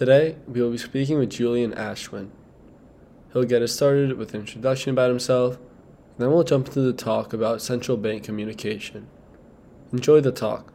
Today, 0.00 0.36
we 0.48 0.62
will 0.62 0.70
be 0.70 0.78
speaking 0.78 1.18
with 1.18 1.28
Julian 1.28 1.72
Ashwin. 1.72 2.30
He'll 3.34 3.44
get 3.44 3.60
us 3.60 3.74
started 3.74 4.16
with 4.16 4.32
an 4.32 4.40
introduction 4.40 4.92
about 4.92 5.10
himself, 5.10 5.56
and 5.56 6.16
then 6.16 6.30
we'll 6.30 6.42
jump 6.42 6.68
into 6.68 6.80
the 6.80 6.94
talk 6.94 7.34
about 7.34 7.60
central 7.60 7.98
bank 7.98 8.24
communication. 8.24 9.08
Enjoy 9.92 10.22
the 10.22 10.32
talk. 10.32 10.72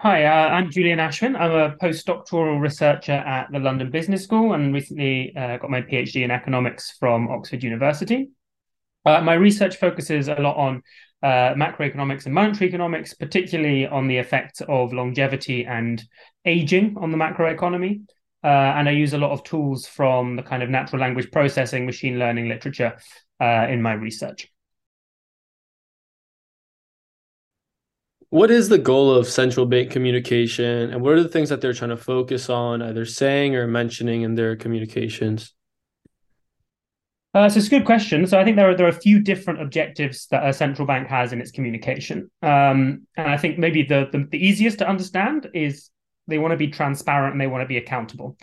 Hi, 0.00 0.24
uh, 0.24 0.48
I'm 0.48 0.68
Julian 0.68 0.98
Ashwin. 0.98 1.38
I'm 1.38 1.52
a 1.52 1.76
postdoctoral 1.76 2.60
researcher 2.60 3.12
at 3.12 3.52
the 3.52 3.60
London 3.60 3.92
Business 3.92 4.24
School 4.24 4.54
and 4.54 4.74
recently 4.74 5.32
uh, 5.36 5.58
got 5.58 5.70
my 5.70 5.82
PhD 5.82 6.24
in 6.24 6.32
economics 6.32 6.90
from 6.98 7.28
Oxford 7.28 7.62
University. 7.62 8.30
Uh, 9.06 9.20
my 9.20 9.34
research 9.34 9.76
focuses 9.76 10.26
a 10.26 10.34
lot 10.34 10.56
on 10.56 10.82
uh, 11.22 11.54
macroeconomics 11.54 12.26
and 12.26 12.34
monetary 12.34 12.68
economics, 12.68 13.14
particularly 13.14 13.86
on 13.86 14.06
the 14.06 14.16
effects 14.16 14.60
of 14.68 14.92
longevity 14.92 15.64
and 15.64 16.02
aging 16.44 16.96
on 16.98 17.10
the 17.10 17.18
macroeconomy. 17.18 18.02
Uh, 18.44 18.46
and 18.46 18.88
I 18.88 18.92
use 18.92 19.14
a 19.14 19.18
lot 19.18 19.32
of 19.32 19.42
tools 19.42 19.86
from 19.86 20.36
the 20.36 20.42
kind 20.42 20.62
of 20.62 20.70
natural 20.70 21.00
language 21.00 21.30
processing, 21.32 21.86
machine 21.86 22.18
learning 22.18 22.48
literature 22.48 22.96
uh, 23.40 23.66
in 23.68 23.82
my 23.82 23.94
research. 23.94 24.48
What 28.30 28.50
is 28.50 28.68
the 28.68 28.78
goal 28.78 29.12
of 29.12 29.26
central 29.26 29.64
bank 29.64 29.90
communication, 29.90 30.92
and 30.92 31.00
what 31.00 31.14
are 31.14 31.22
the 31.22 31.30
things 31.30 31.48
that 31.48 31.62
they're 31.62 31.72
trying 31.72 31.90
to 31.90 31.96
focus 31.96 32.50
on, 32.50 32.82
either 32.82 33.06
saying 33.06 33.56
or 33.56 33.66
mentioning 33.66 34.20
in 34.20 34.34
their 34.34 34.54
communications? 34.54 35.54
Uh, 37.34 37.48
so 37.48 37.58
it's 37.58 37.66
a 37.66 37.70
good 37.70 37.84
question. 37.84 38.26
So 38.26 38.38
I 38.38 38.44
think 38.44 38.56
there 38.56 38.70
are 38.70 38.74
there 38.74 38.86
are 38.86 38.90
a 38.90 39.00
few 39.00 39.20
different 39.20 39.60
objectives 39.60 40.26
that 40.30 40.46
a 40.46 40.52
central 40.52 40.86
bank 40.86 41.08
has 41.08 41.32
in 41.32 41.40
its 41.40 41.50
communication, 41.50 42.30
um, 42.42 43.06
and 43.16 43.28
I 43.28 43.36
think 43.36 43.58
maybe 43.58 43.82
the, 43.82 44.08
the, 44.10 44.26
the 44.30 44.38
easiest 44.38 44.78
to 44.78 44.88
understand 44.88 45.48
is 45.52 45.90
they 46.26 46.38
want 46.38 46.52
to 46.52 46.56
be 46.56 46.68
transparent 46.68 47.32
and 47.32 47.40
they 47.40 47.46
want 47.46 47.62
to 47.62 47.68
be 47.68 47.76
accountable. 47.76 48.36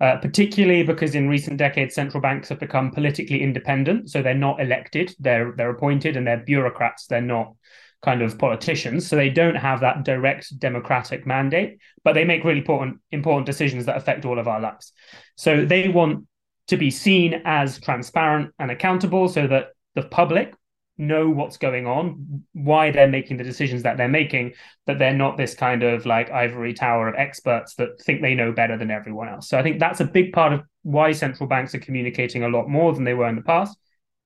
Uh, 0.00 0.16
particularly 0.16 0.82
because 0.82 1.14
in 1.14 1.28
recent 1.28 1.58
decades, 1.58 1.94
central 1.94 2.22
banks 2.22 2.48
have 2.48 2.58
become 2.58 2.90
politically 2.90 3.42
independent, 3.42 4.08
so 4.08 4.22
they're 4.22 4.34
not 4.34 4.58
elected; 4.58 5.14
they're 5.18 5.52
they're 5.56 5.70
appointed, 5.70 6.16
and 6.16 6.26
they're 6.26 6.38
bureaucrats. 6.38 7.06
They're 7.06 7.20
not 7.20 7.54
kind 8.02 8.22
of 8.22 8.38
politicians, 8.38 9.06
so 9.06 9.16
they 9.16 9.28
don't 9.28 9.56
have 9.56 9.80
that 9.80 10.04
direct 10.04 10.58
democratic 10.58 11.26
mandate, 11.26 11.78
but 12.02 12.14
they 12.14 12.24
make 12.24 12.44
really 12.44 12.60
important 12.60 13.00
important 13.10 13.44
decisions 13.44 13.84
that 13.84 13.98
affect 13.98 14.24
all 14.24 14.38
of 14.38 14.48
our 14.48 14.60
lives. 14.60 14.94
So 15.36 15.66
they 15.66 15.88
want 15.88 16.24
to 16.70 16.76
be 16.76 16.90
seen 16.90 17.42
as 17.44 17.80
transparent 17.80 18.54
and 18.58 18.70
accountable 18.70 19.28
so 19.28 19.46
that 19.46 19.70
the 19.96 20.02
public 20.02 20.54
know 20.96 21.28
what's 21.28 21.56
going 21.56 21.86
on, 21.86 22.44
why 22.52 22.92
they're 22.92 23.08
making 23.08 23.38
the 23.38 23.44
decisions 23.44 23.82
that 23.82 23.96
they're 23.96 24.06
making, 24.06 24.52
that 24.86 24.98
they're 24.98 25.14
not 25.14 25.36
this 25.36 25.54
kind 25.54 25.82
of 25.82 26.06
like 26.06 26.30
ivory 26.30 26.72
tower 26.72 27.08
of 27.08 27.14
experts 27.16 27.74
that 27.74 28.00
think 28.02 28.22
they 28.22 28.34
know 28.34 28.52
better 28.52 28.76
than 28.76 28.90
everyone 28.90 29.28
else. 29.28 29.48
So 29.48 29.58
I 29.58 29.62
think 29.62 29.80
that's 29.80 30.00
a 30.00 30.04
big 30.04 30.32
part 30.32 30.52
of 30.52 30.62
why 30.82 31.10
central 31.10 31.48
banks 31.48 31.74
are 31.74 31.80
communicating 31.80 32.44
a 32.44 32.48
lot 32.48 32.68
more 32.68 32.92
than 32.92 33.04
they 33.04 33.14
were 33.14 33.28
in 33.28 33.36
the 33.36 33.42
past 33.42 33.76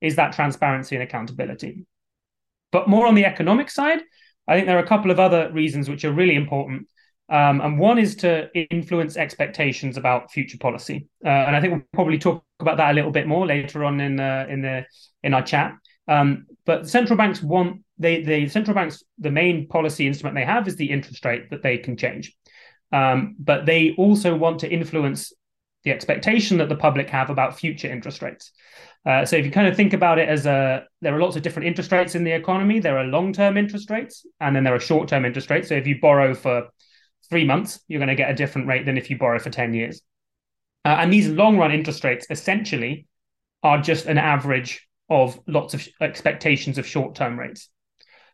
is 0.01 0.17
that 0.17 0.35
transparency 0.35 0.97
and 0.97 1.03
accountability. 1.03 1.87
But 2.73 2.89
more 2.89 3.07
on 3.07 3.15
the 3.15 3.25
economic 3.25 3.71
side, 3.71 4.03
I 4.47 4.55
think 4.55 4.67
there 4.67 4.77
are 4.77 4.85
a 4.85 4.87
couple 4.87 5.11
of 5.11 5.19
other 5.19 5.51
reasons 5.53 5.89
which 5.89 6.05
are 6.05 6.13
really 6.13 6.35
important 6.35 6.89
um, 7.29 7.61
and 7.61 7.79
one 7.79 7.99
is 7.99 8.17
to 8.17 8.51
influence 8.71 9.17
expectations 9.17 9.97
about 9.97 10.31
future 10.31 10.59
policy. 10.59 11.09
Uh, 11.25 11.29
and 11.29 11.57
I 11.57 11.61
think 11.61 11.73
we'll 11.73 11.83
probably 11.93 12.19
talk 12.19 12.45
about 12.61 12.77
that 12.77 12.91
a 12.91 12.95
little 12.95 13.11
bit 13.11 13.27
more 13.27 13.47
later 13.47 13.85
on 13.85 14.01
in 14.01 14.17
the 14.17 14.47
in 14.49 14.61
the 14.63 14.85
in 15.23 15.35
our 15.35 15.43
chat. 15.43 15.75
Um, 16.07 16.47
but 16.67 16.89
central 16.89 17.17
banks 17.17 17.43
want 17.43 17.83
they 17.99 18.23
the 18.23 18.49
central 18.49 18.75
banks 18.75 19.03
the 19.19 19.31
main 19.31 19.69
policy 19.69 20.07
instrument 20.07 20.37
they 20.37 20.45
have 20.45 20.69
is 20.69 20.77
the 20.77 20.91
interest 20.91 21.25
rate 21.25 21.51
that 21.51 21.63
they 21.63 21.79
can 21.79 21.97
change. 21.97 22.37
Um, 22.93 23.37
but 23.39 23.67
they 23.67 23.95
also 23.97 24.37
want 24.37 24.61
to 24.61 24.71
influence 24.71 25.33
the 25.85 25.91
expectation 25.91 26.59
that 26.59 26.69
the 26.69 26.77
public 26.77 27.11
have 27.11 27.31
about 27.31 27.59
future 27.59 27.91
interest 27.91 28.23
rates. 28.23 28.53
Uh, 29.07 29.25
so 29.25 29.37
if 29.37 29.45
you 29.45 29.51
kind 29.51 29.69
of 29.69 29.77
think 29.77 29.93
about 29.93 30.19
it 30.19 30.29
as 30.29 30.47
a, 30.47 30.85
there 31.03 31.15
are 31.15 31.21
lots 31.21 31.37
of 31.37 31.43
different 31.43 31.69
interest 31.69 31.93
rates 31.93 32.15
in 32.15 32.25
the 32.25 32.33
economy. 32.33 32.81
There 32.81 32.97
are 32.97 33.05
long-term 33.05 33.59
interest 33.59 33.91
rates, 33.91 34.25
and 34.41 34.57
then 34.57 34.65
there 34.65 34.75
are 34.75 34.81
short-term 34.81 35.27
interest 35.27 35.51
rates. 35.51 35.69
So 35.69 35.75
if 35.75 35.87
you 35.87 36.01
borrow 36.01 36.35
for 36.35 36.69
three 37.29 37.45
months, 37.45 37.81
you're 37.89 37.99
going 37.99 38.09
to 38.09 38.15
get 38.15 38.31
a 38.31 38.35
different 38.35 38.69
rate 38.69 38.87
than 38.87 38.99
if 38.99 39.11
you 39.11 39.19
borrow 39.19 39.39
for 39.39 39.51
10 39.51 39.75
years. 39.75 40.03
Uh, 40.85 40.97
and 41.01 41.13
these 41.13 41.29
long 41.29 41.57
run 41.57 41.73
interest 41.73 42.05
rates 42.05 42.27
essentially 42.31 43.07
are 43.63 43.81
just 43.81 44.07
an 44.07 44.19
average 44.19 44.87
of 45.09 45.39
lots 45.47 45.75
of 45.75 45.87
expectations 46.01 46.79
of 46.79 46.87
short 46.87 47.15
term 47.15 47.39
rates. 47.39 47.69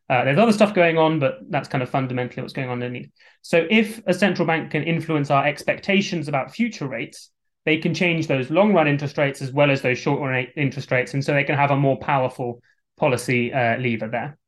Uh, 0.08 0.24
there's 0.24 0.38
other 0.38 0.52
stuff 0.52 0.74
going 0.74 0.98
on, 0.98 1.20
but 1.20 1.38
that's 1.50 1.68
kind 1.68 1.82
of 1.82 1.88
fundamentally 1.88 2.42
what's 2.42 2.52
going 2.52 2.68
on 2.68 2.82
underneath. 2.82 3.10
So, 3.42 3.64
if 3.70 4.00
a 4.06 4.14
central 4.14 4.46
bank 4.46 4.72
can 4.72 4.82
influence 4.82 5.30
our 5.30 5.46
expectations 5.46 6.26
about 6.26 6.52
future 6.52 6.88
rates, 6.88 7.30
they 7.64 7.76
can 7.76 7.94
change 7.94 8.26
those 8.26 8.50
long 8.50 8.72
run 8.72 8.88
interest 8.88 9.18
rates 9.18 9.40
as 9.40 9.52
well 9.52 9.70
as 9.70 9.82
those 9.82 9.98
short 9.98 10.20
run 10.20 10.46
interest 10.56 10.90
rates. 10.90 11.14
And 11.14 11.24
so 11.24 11.32
they 11.32 11.44
can 11.44 11.56
have 11.56 11.70
a 11.70 11.76
more 11.76 11.98
powerful 11.98 12.60
policy 12.96 13.52
uh, 13.52 13.78
lever 13.78 14.08
there. 14.08 14.38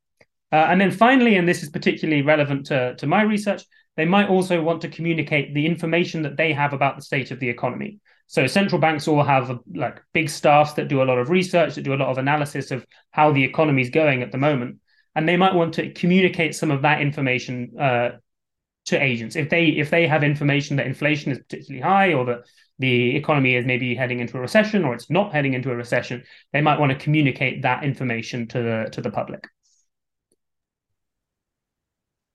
Uh, 0.51 0.67
and 0.69 0.81
then 0.81 0.91
finally, 0.91 1.37
and 1.37 1.49
this 1.49 1.63
is 1.63 1.71
particularly 1.71 2.23
relevant 2.23 2.67
to, 2.67 2.95
to 2.97 3.07
my 3.07 3.23
research, 3.23 3.63
they 3.97 4.05
might 4.05 4.29
also 4.29 4.63
want 4.63 4.81
to 4.83 4.89
communicate 4.89 5.55
the 5.55 5.67
information 5.67 6.23
that 6.23 6.37
they 6.37 6.53
have 6.53 6.73
about 6.73 6.97
the 6.97 7.03
state 7.03 7.31
of 7.31 7.41
the 7.41 7.49
economy. 7.49 7.99
So 8.27 8.47
central 8.47 8.81
banks 8.81 9.07
all 9.07 9.23
have 9.23 9.61
like 9.75 10.01
big 10.15 10.31
staffs 10.31 10.73
that 10.75 10.89
do 10.89 11.03
a 11.03 11.05
lot 11.05 11.19
of 11.19 11.29
research, 11.29 11.75
that 11.75 11.83
do 11.83 11.93
a 11.93 11.97
lot 11.97 12.09
of 12.09 12.19
analysis 12.19 12.71
of 12.71 12.87
how 13.11 13.33
the 13.33 13.45
economy 13.45 13.83
is 13.83 13.91
going 13.91 14.23
at 14.23 14.33
the 14.33 14.39
moment, 14.39 14.79
and 15.15 15.29
they 15.29 15.37
might 15.37 15.55
want 15.55 15.75
to 15.75 15.93
communicate 15.93 16.55
some 16.55 16.71
of 16.71 16.83
that 16.83 17.03
information 17.03 17.79
uh, 17.79 18.11
to 18.87 19.03
agents. 19.03 19.37
If 19.37 19.51
they 19.51 19.67
if 19.67 19.91
they 19.91 20.07
have 20.07 20.25
information 20.25 20.77
that 20.77 20.87
inflation 20.87 21.33
is 21.33 21.39
particularly 21.39 21.83
high 21.83 22.15
or 22.15 22.25
that 22.25 22.41
the 22.79 23.15
economy 23.17 23.55
is 23.55 23.67
maybe 23.67 23.95
heading 23.95 24.21
into 24.21 24.39
a 24.39 24.41
recession 24.41 24.85
or 24.85 24.95
it's 24.95 25.11
not 25.11 25.33
heading 25.33 25.53
into 25.53 25.71
a 25.71 25.77
recession, 25.77 26.25
they 26.53 26.63
might 26.63 26.81
want 26.81 26.91
to 26.91 26.99
communicate 26.99 27.63
that 27.63 27.85
information 27.85 28.49
to 28.49 28.63
the 28.63 28.89
to 28.93 29.03
the 29.03 29.11
public. 29.11 29.47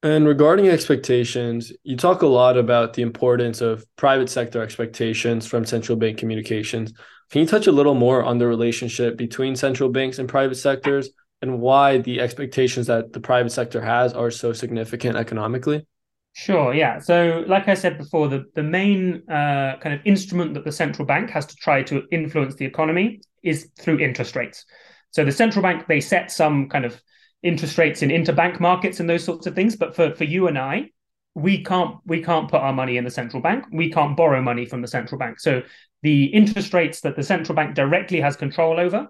And 0.04 0.28
regarding 0.28 0.68
expectations, 0.68 1.72
you 1.84 1.98
talk 1.98 2.22
a 2.22 2.28
lot 2.28 2.56
about 2.56 2.94
the 2.94 3.02
importance 3.02 3.62
of 3.62 3.84
private 3.96 4.30
sector 4.30 4.62
expectations 4.62 5.48
from 5.48 5.66
central 5.66 5.98
bank 5.98 6.20
communications. 6.20 6.94
Can 7.32 7.42
you 7.42 7.48
touch 7.48 7.66
a 7.66 7.72
little 7.72 7.96
more 7.96 8.24
on 8.24 8.38
the 8.38 8.48
relationship 8.48 9.18
between 9.18 9.56
central 9.56 9.90
banks 9.90 10.20
and 10.20 10.30
private 10.30 10.56
sectors 10.56 11.10
and 11.42 11.60
why 11.60 11.98
the 11.98 12.22
expectations 12.22 12.88
that 12.88 13.12
the 13.12 13.20
private 13.20 13.52
sector 13.52 13.82
has 13.82 14.14
are 14.14 14.30
so 14.30 14.54
significant 14.54 15.18
economically? 15.18 15.86
Sure, 16.34 16.74
yeah. 16.76 17.00
So, 17.00 17.44
like 17.48 17.68
I 17.68 17.74
said 17.74 17.98
before, 17.98 18.28
the, 18.28 18.46
the 18.54 18.62
main 18.62 19.24
uh, 19.28 19.78
kind 19.82 19.96
of 19.96 20.02
instrument 20.06 20.54
that 20.54 20.64
the 20.64 20.72
central 20.72 21.08
bank 21.08 21.32
has 21.32 21.48
to 21.48 21.56
try 21.56 21.82
to 21.84 22.04
influence 22.12 22.54
the 22.54 22.66
economy 22.66 23.22
is 23.42 23.72
through 23.80 23.98
interest 24.00 24.36
rates. 24.36 24.64
So, 25.10 25.26
the 25.26 25.32
central 25.32 25.64
bank, 25.64 25.88
they 25.88 26.00
set 26.00 26.32
some 26.32 26.70
kind 26.70 26.86
of 26.86 27.02
interest 27.48 27.78
rates 27.78 28.02
in 28.02 28.10
interbank 28.10 28.60
markets 28.60 29.00
and 29.00 29.10
those 29.10 29.24
sorts 29.24 29.48
of 29.48 29.56
things. 29.56 29.76
But 29.76 29.96
for, 29.96 30.14
for 30.14 30.24
you 30.24 30.48
and 30.48 30.58
I, 30.58 30.90
we 31.34 31.64
can't 31.64 31.98
we 32.06 32.24
can't 32.24 32.50
put 32.50 32.62
our 32.62 32.74
money 32.74 32.98
in 32.98 33.04
the 33.04 33.12
central 33.12 33.42
bank. 33.42 33.66
We 33.72 33.92
can't 33.92 34.18
borrow 34.18 34.42
money 34.42 34.66
from 34.66 34.82
the 34.82 34.88
central 34.88 35.20
bank. 35.20 35.40
So 35.40 35.62
the 36.02 36.26
interest 36.26 36.74
rates 36.74 37.02
that 37.02 37.16
the 37.16 37.24
central 37.24 37.56
bank 37.56 37.76
directly 37.76 38.20
has 38.22 38.36
control 38.36 38.80
over, 38.80 39.08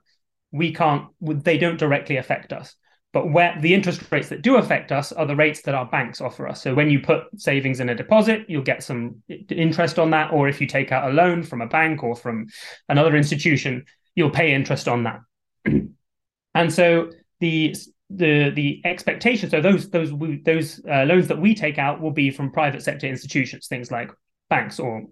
we 0.51 0.73
can't. 0.73 1.07
They 1.21 1.57
don't 1.57 1.79
directly 1.79 2.17
affect 2.17 2.51
us. 2.51 2.75
But 3.13 3.31
where 3.31 3.57
the 3.59 3.73
interest 3.73 4.01
rates 4.11 4.29
that 4.29 4.41
do 4.41 4.57
affect 4.57 4.91
us 4.91 5.13
are 5.13 5.25
the 5.25 5.35
rates 5.35 5.61
that 5.63 5.73
our 5.73 5.85
banks 5.85 6.19
offer 6.19 6.47
us. 6.47 6.61
So 6.61 6.75
when 6.75 6.89
you 6.89 6.99
put 6.99 7.23
savings 7.37 7.79
in 7.79 7.89
a 7.89 7.95
deposit, 7.95 8.45
you'll 8.49 8.61
get 8.61 8.83
some 8.83 9.23
interest 9.49 9.97
on 9.97 10.11
that. 10.11 10.33
Or 10.33 10.49
if 10.49 10.59
you 10.59 10.67
take 10.67 10.91
out 10.91 11.09
a 11.09 11.13
loan 11.13 11.43
from 11.43 11.61
a 11.61 11.67
bank 11.67 12.03
or 12.03 12.15
from 12.15 12.47
another 12.89 13.15
institution, 13.15 13.85
you'll 14.15 14.29
pay 14.29 14.53
interest 14.53 14.89
on 14.89 15.03
that. 15.03 15.21
and 16.53 16.73
so 16.73 17.11
the 17.39 17.75
the 18.09 18.51
the 18.51 18.81
expectations 18.85 19.51
so 19.51 19.59
those 19.59 19.89
those 19.89 20.11
those 20.45 20.81
uh, 20.89 21.03
loans 21.03 21.27
that 21.27 21.39
we 21.39 21.53
take 21.53 21.77
out 21.77 21.99
will 22.01 22.11
be 22.11 22.31
from 22.31 22.51
private 22.51 22.81
sector 22.81 23.05
institutions 23.05 23.67
things 23.67 23.91
like 23.91 24.09
banks 24.49 24.79
or 24.79 25.05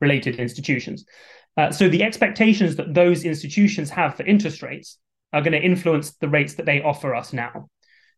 related 0.00 0.36
institutions. 0.36 1.04
Uh, 1.56 1.70
so 1.70 1.88
the 1.88 2.02
expectations 2.02 2.76
that 2.76 2.94
those 2.94 3.24
institutions 3.24 3.90
have 3.90 4.16
for 4.16 4.22
interest 4.24 4.62
rates 4.62 4.98
are 5.32 5.42
going 5.42 5.52
to 5.52 5.62
influence 5.62 6.12
the 6.16 6.28
rates 6.28 6.54
that 6.54 6.66
they 6.66 6.82
offer 6.82 7.14
us 7.14 7.32
now. 7.32 7.68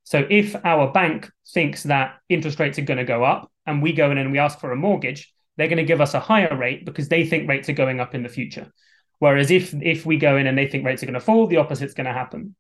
So 0.05 0.27
if 0.29 0.57
our 0.65 0.91
bank 0.91 1.31
thinks 1.53 1.85
that 1.85 2.17
interest 2.29 2.59
rates 2.59 2.79
are 2.79 2.83
going 2.83 2.99
to 2.99 3.05
go 3.05 3.25
up 3.25 3.51
and 3.67 3.83
we 3.83 3.93
go 3.93 4.11
in 4.11 4.19
and 4.19 4.33
we 4.33 4.39
ask 4.39 4.59
for 4.59 4.73
a 4.73 4.77
mortgage 4.77 5.33
they're 5.59 5.69
going 5.69 5.77
to 5.77 5.85
give 5.85 6.01
us 6.01 6.15
a 6.15 6.21
higher 6.21 6.57
rate 6.57 6.87
because 6.87 7.09
they 7.09 7.27
think 7.27 7.47
rates 7.47 7.69
are 7.69 7.75
going 7.75 8.01
up 8.01 8.15
in 8.15 8.23
the 8.23 8.29
future. 8.29 8.73
Whereas 9.19 9.51
if 9.51 9.75
if 9.83 10.07
we 10.07 10.17
go 10.17 10.39
in 10.39 10.47
and 10.47 10.57
they 10.57 10.67
think 10.67 10.85
rates 10.85 11.03
are 11.03 11.07
going 11.07 11.15
to 11.15 11.21
fall 11.21 11.47
the 11.47 11.59
opposite's 11.59 11.95
going 11.95 12.07
to 12.07 12.13
happen 12.13 12.55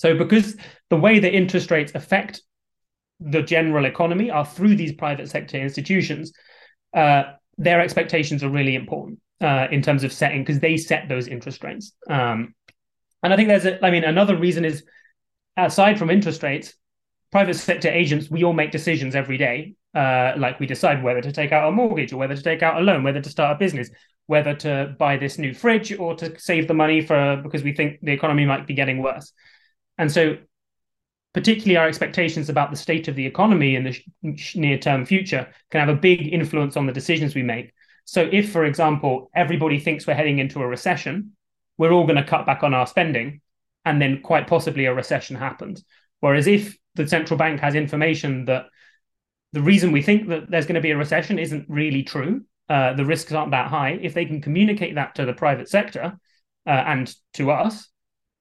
so, 0.00 0.08
because 0.24 0.56
the 0.88 1.00
way 1.06 1.20
that 1.20 1.32
interest 1.42 1.70
rates 1.70 1.92
affect 1.94 2.34
the 3.32 3.42
general 3.54 3.84
economy 3.84 4.28
are 4.30 4.46
through 4.54 4.76
these 4.76 4.94
private 4.94 5.28
sector 5.28 5.58
institutions, 5.58 6.32
uh, 7.02 7.22
their 7.66 7.80
expectations 7.80 8.42
are 8.42 8.52
really 8.58 8.74
important 8.74 9.16
uh, 9.48 9.66
in 9.70 9.80
terms 9.82 10.02
of 10.04 10.12
setting 10.12 10.42
because 10.42 10.60
they 10.60 10.76
set 10.78 11.02
those 11.08 11.26
interest 11.28 11.62
rates. 11.62 11.86
Um, 12.08 12.54
and 13.22 13.32
I 13.32 13.36
think 13.36 13.48
there's, 13.48 13.66
a, 13.66 13.74
I 13.86 13.90
mean, 13.90 14.04
another 14.04 14.36
reason 14.46 14.64
is 14.64 14.84
aside 15.56 15.96
from 15.98 16.10
interest 16.10 16.42
rates, 16.42 16.74
private 17.30 17.54
sector 17.54 17.90
agents, 18.02 18.30
we 18.30 18.44
all 18.44 18.56
make 18.62 18.70
decisions 18.70 19.14
every 19.14 19.38
day 19.38 19.58
Uh, 19.90 20.30
like 20.44 20.60
we 20.60 20.66
decide 20.66 21.02
whether 21.02 21.22
to 21.22 21.32
take 21.32 21.52
out 21.56 21.68
a 21.68 21.72
mortgage 21.72 22.12
or 22.12 22.18
whether 22.20 22.36
to 22.36 22.48
take 22.50 22.62
out 22.66 22.78
a 22.78 22.84
loan, 22.88 23.02
whether 23.02 23.22
to 23.22 23.30
start 23.30 23.56
a 23.56 23.58
business, 23.64 23.90
whether 24.26 24.54
to 24.54 24.72
buy 24.98 25.18
this 25.18 25.36
new 25.36 25.52
fridge 25.52 25.90
or 25.98 26.14
to 26.14 26.26
save 26.38 26.64
the 26.66 26.74
money 26.74 27.00
for 27.08 27.40
because 27.42 27.64
we 27.64 27.74
think 27.74 27.98
the 28.06 28.14
economy 28.18 28.46
might 28.46 28.66
be 28.66 28.74
getting 28.80 29.02
worse. 29.02 29.34
And 30.00 30.10
so, 30.10 30.38
particularly 31.34 31.76
our 31.76 31.86
expectations 31.86 32.48
about 32.48 32.70
the 32.70 32.76
state 32.76 33.06
of 33.06 33.16
the 33.16 33.26
economy 33.26 33.76
in 33.76 33.84
the 33.84 33.92
sh- 34.34 34.56
near 34.56 34.78
term 34.78 35.04
future 35.04 35.46
can 35.70 35.80
have 35.80 35.94
a 35.94 36.00
big 36.00 36.32
influence 36.32 36.74
on 36.74 36.86
the 36.86 36.92
decisions 36.92 37.34
we 37.34 37.42
make. 37.42 37.74
So, 38.06 38.26
if, 38.32 38.50
for 38.50 38.64
example, 38.64 39.30
everybody 39.34 39.78
thinks 39.78 40.06
we're 40.06 40.14
heading 40.14 40.38
into 40.38 40.62
a 40.62 40.66
recession, 40.66 41.32
we're 41.76 41.92
all 41.92 42.06
going 42.06 42.16
to 42.16 42.24
cut 42.24 42.46
back 42.46 42.62
on 42.62 42.72
our 42.72 42.86
spending, 42.86 43.42
and 43.84 44.00
then 44.00 44.22
quite 44.22 44.46
possibly 44.46 44.86
a 44.86 44.94
recession 44.94 45.36
happens. 45.36 45.84
Whereas 46.20 46.46
if 46.46 46.78
the 46.94 47.06
central 47.06 47.36
bank 47.36 47.60
has 47.60 47.74
information 47.74 48.46
that 48.46 48.68
the 49.52 49.60
reason 49.60 49.92
we 49.92 50.00
think 50.00 50.28
that 50.28 50.50
there's 50.50 50.64
going 50.64 50.76
to 50.76 50.80
be 50.80 50.92
a 50.92 50.96
recession 50.96 51.38
isn't 51.38 51.66
really 51.68 52.04
true, 52.04 52.46
uh, 52.70 52.94
the 52.94 53.04
risks 53.04 53.32
aren't 53.32 53.50
that 53.50 53.68
high. 53.68 53.98
If 54.00 54.14
they 54.14 54.24
can 54.24 54.40
communicate 54.40 54.94
that 54.94 55.16
to 55.16 55.26
the 55.26 55.34
private 55.34 55.68
sector 55.68 56.18
uh, 56.66 56.70
and 56.70 57.14
to 57.34 57.50
us, 57.50 57.86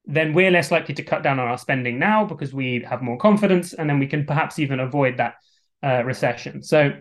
then 0.10 0.34
we're 0.34 0.50
less 0.50 0.72
likely 0.72 0.96
to 0.96 1.04
cut 1.04 1.22
down 1.22 1.40
on 1.40 1.48
our 1.48 1.58
spending 1.58 2.00
now 2.00 2.26
because 2.26 2.52
we 2.52 2.84
have 2.90 3.04
more 3.04 3.18
confidence, 3.18 3.74
and 3.74 3.88
then 3.88 4.00
we 4.00 4.08
can 4.08 4.26
perhaps 4.26 4.58
even 4.58 4.80
avoid 4.80 5.18
that 5.18 5.36
uh, 5.84 6.04
recession. 6.04 6.64
So, 6.64 6.94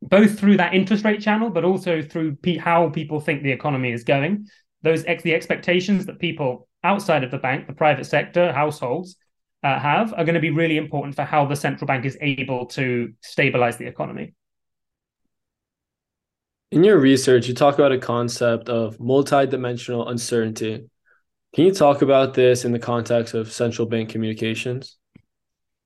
both 0.00 0.38
through 0.38 0.58
that 0.58 0.72
interest 0.72 1.04
rate 1.04 1.20
channel, 1.20 1.50
but 1.50 1.64
also 1.64 2.00
through 2.00 2.36
how 2.60 2.90
people 2.90 3.18
think 3.18 3.42
the 3.42 3.50
economy 3.50 3.90
is 3.90 4.04
going, 4.04 4.46
those 4.82 5.04
ex- 5.06 5.24
the 5.24 5.34
expectations 5.34 6.06
that 6.06 6.20
people 6.20 6.68
outside 6.84 7.24
of 7.24 7.32
the 7.32 7.38
bank, 7.38 7.66
the 7.66 7.72
private 7.72 8.04
sector, 8.04 8.52
households 8.52 9.16
uh, 9.64 9.78
have, 9.78 10.12
are 10.12 10.24
going 10.24 10.34
to 10.34 10.40
be 10.40 10.50
really 10.50 10.76
important 10.76 11.16
for 11.16 11.24
how 11.24 11.46
the 11.46 11.56
central 11.56 11.86
bank 11.86 12.04
is 12.04 12.16
able 12.20 12.66
to 12.66 13.12
stabilize 13.22 13.78
the 13.78 13.86
economy. 13.86 14.34
In 16.70 16.84
your 16.84 16.98
research, 16.98 17.48
you 17.48 17.54
talk 17.54 17.74
about 17.74 17.92
a 17.92 17.98
concept 17.98 18.68
of 18.68 18.98
multidimensional 18.98 20.08
uncertainty. 20.08 20.84
Can 21.54 21.66
you 21.66 21.72
talk 21.72 22.02
about 22.02 22.34
this 22.34 22.64
in 22.64 22.72
the 22.72 22.80
context 22.80 23.32
of 23.32 23.52
central 23.52 23.86
bank 23.86 24.08
communications? 24.08 24.96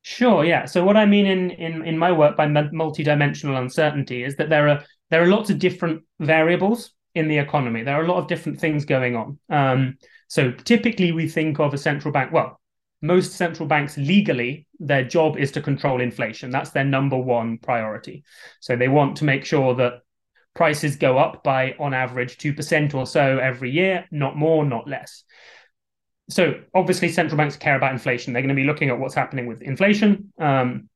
Sure, 0.01 0.43
yeah. 0.43 0.65
So 0.65 0.83
what 0.83 0.97
I 0.97 1.05
mean 1.05 1.27
in 1.27 1.51
in 1.51 1.85
in 1.85 1.97
my 1.97 2.11
work 2.11 2.35
by 2.35 2.47
multidimensional 2.47 3.59
uncertainty 3.59 4.23
is 4.23 4.35
that 4.37 4.49
there 4.49 4.67
are 4.67 4.83
there 5.11 5.21
are 5.21 5.27
lots 5.27 5.51
of 5.51 5.59
different 5.59 6.01
variables 6.19 6.91
in 7.13 7.27
the 7.27 7.37
economy. 7.37 7.83
There 7.83 7.95
are 7.95 8.03
a 8.03 8.07
lot 8.07 8.17
of 8.17 8.27
different 8.27 8.59
things 8.59 8.85
going 8.85 9.15
on. 9.15 9.37
Um, 9.49 9.97
so 10.27 10.51
typically 10.51 11.11
we 11.11 11.27
think 11.27 11.59
of 11.59 11.73
a 11.73 11.77
central 11.77 12.11
bank. 12.11 12.31
Well, 12.31 12.59
most 13.03 13.33
central 13.33 13.67
banks 13.67 13.95
legally, 13.95 14.67
their 14.79 15.03
job 15.03 15.37
is 15.37 15.51
to 15.51 15.61
control 15.61 16.01
inflation. 16.01 16.49
That's 16.49 16.71
their 16.71 16.83
number 16.83 17.17
one 17.17 17.59
priority. 17.59 18.23
So 18.59 18.75
they 18.75 18.87
want 18.87 19.17
to 19.17 19.25
make 19.25 19.45
sure 19.45 19.75
that 19.75 20.01
prices 20.55 20.95
go 20.95 21.17
up 21.19 21.43
by 21.43 21.75
on 21.79 21.93
average 21.93 22.37
2% 22.37 22.93
or 22.95 23.05
so 23.05 23.37
every 23.37 23.69
year, 23.69 24.05
not 24.11 24.35
more, 24.35 24.65
not 24.65 24.87
less. 24.87 25.23
So 26.29 26.61
obviously, 26.73 27.09
central 27.09 27.37
banks 27.37 27.57
care 27.57 27.75
about 27.75 27.91
inflation. 27.91 28.33
They're 28.33 28.41
going 28.41 28.55
to 28.55 28.61
be 28.61 28.67
looking 28.67 28.89
at 28.89 28.99
what's 28.99 29.15
happening 29.15 29.47
with 29.47 29.61
inflation, 29.61 30.31
um, 30.39 30.89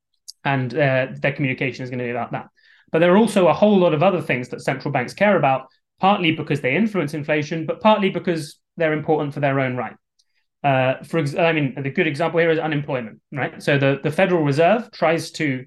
and 0.45 0.73
uh, 0.73 1.07
their 1.19 1.33
communication 1.33 1.83
is 1.83 1.89
going 1.89 1.99
to 1.99 2.05
be 2.05 2.11
about 2.11 2.31
that. 2.31 2.47
But 2.91 2.99
there 2.99 3.11
are 3.13 3.17
also 3.17 3.47
a 3.47 3.53
whole 3.53 3.77
lot 3.77 3.93
of 3.93 4.03
other 4.03 4.21
things 4.21 4.49
that 4.49 4.61
central 4.61 4.91
banks 4.91 5.13
care 5.13 5.35
about, 5.35 5.67
partly 5.99 6.33
because 6.33 6.61
they 6.61 6.75
influence 6.75 7.13
inflation, 7.13 7.65
but 7.65 7.81
partly 7.81 8.09
because 8.09 8.59
they're 8.77 8.93
important 8.93 9.33
for 9.33 9.39
their 9.39 9.59
own 9.59 9.75
right. 9.75 9.95
Uh, 10.63 11.03
for 11.03 11.19
ex- 11.19 11.35
I 11.35 11.51
mean, 11.51 11.75
the 11.81 11.89
good 11.89 12.07
example 12.07 12.39
here 12.39 12.51
is 12.51 12.59
unemployment, 12.59 13.19
right? 13.31 13.61
So 13.61 13.77
the, 13.77 13.99
the 14.01 14.11
Federal 14.11 14.43
Reserve 14.43 14.91
tries 14.91 15.31
to 15.31 15.65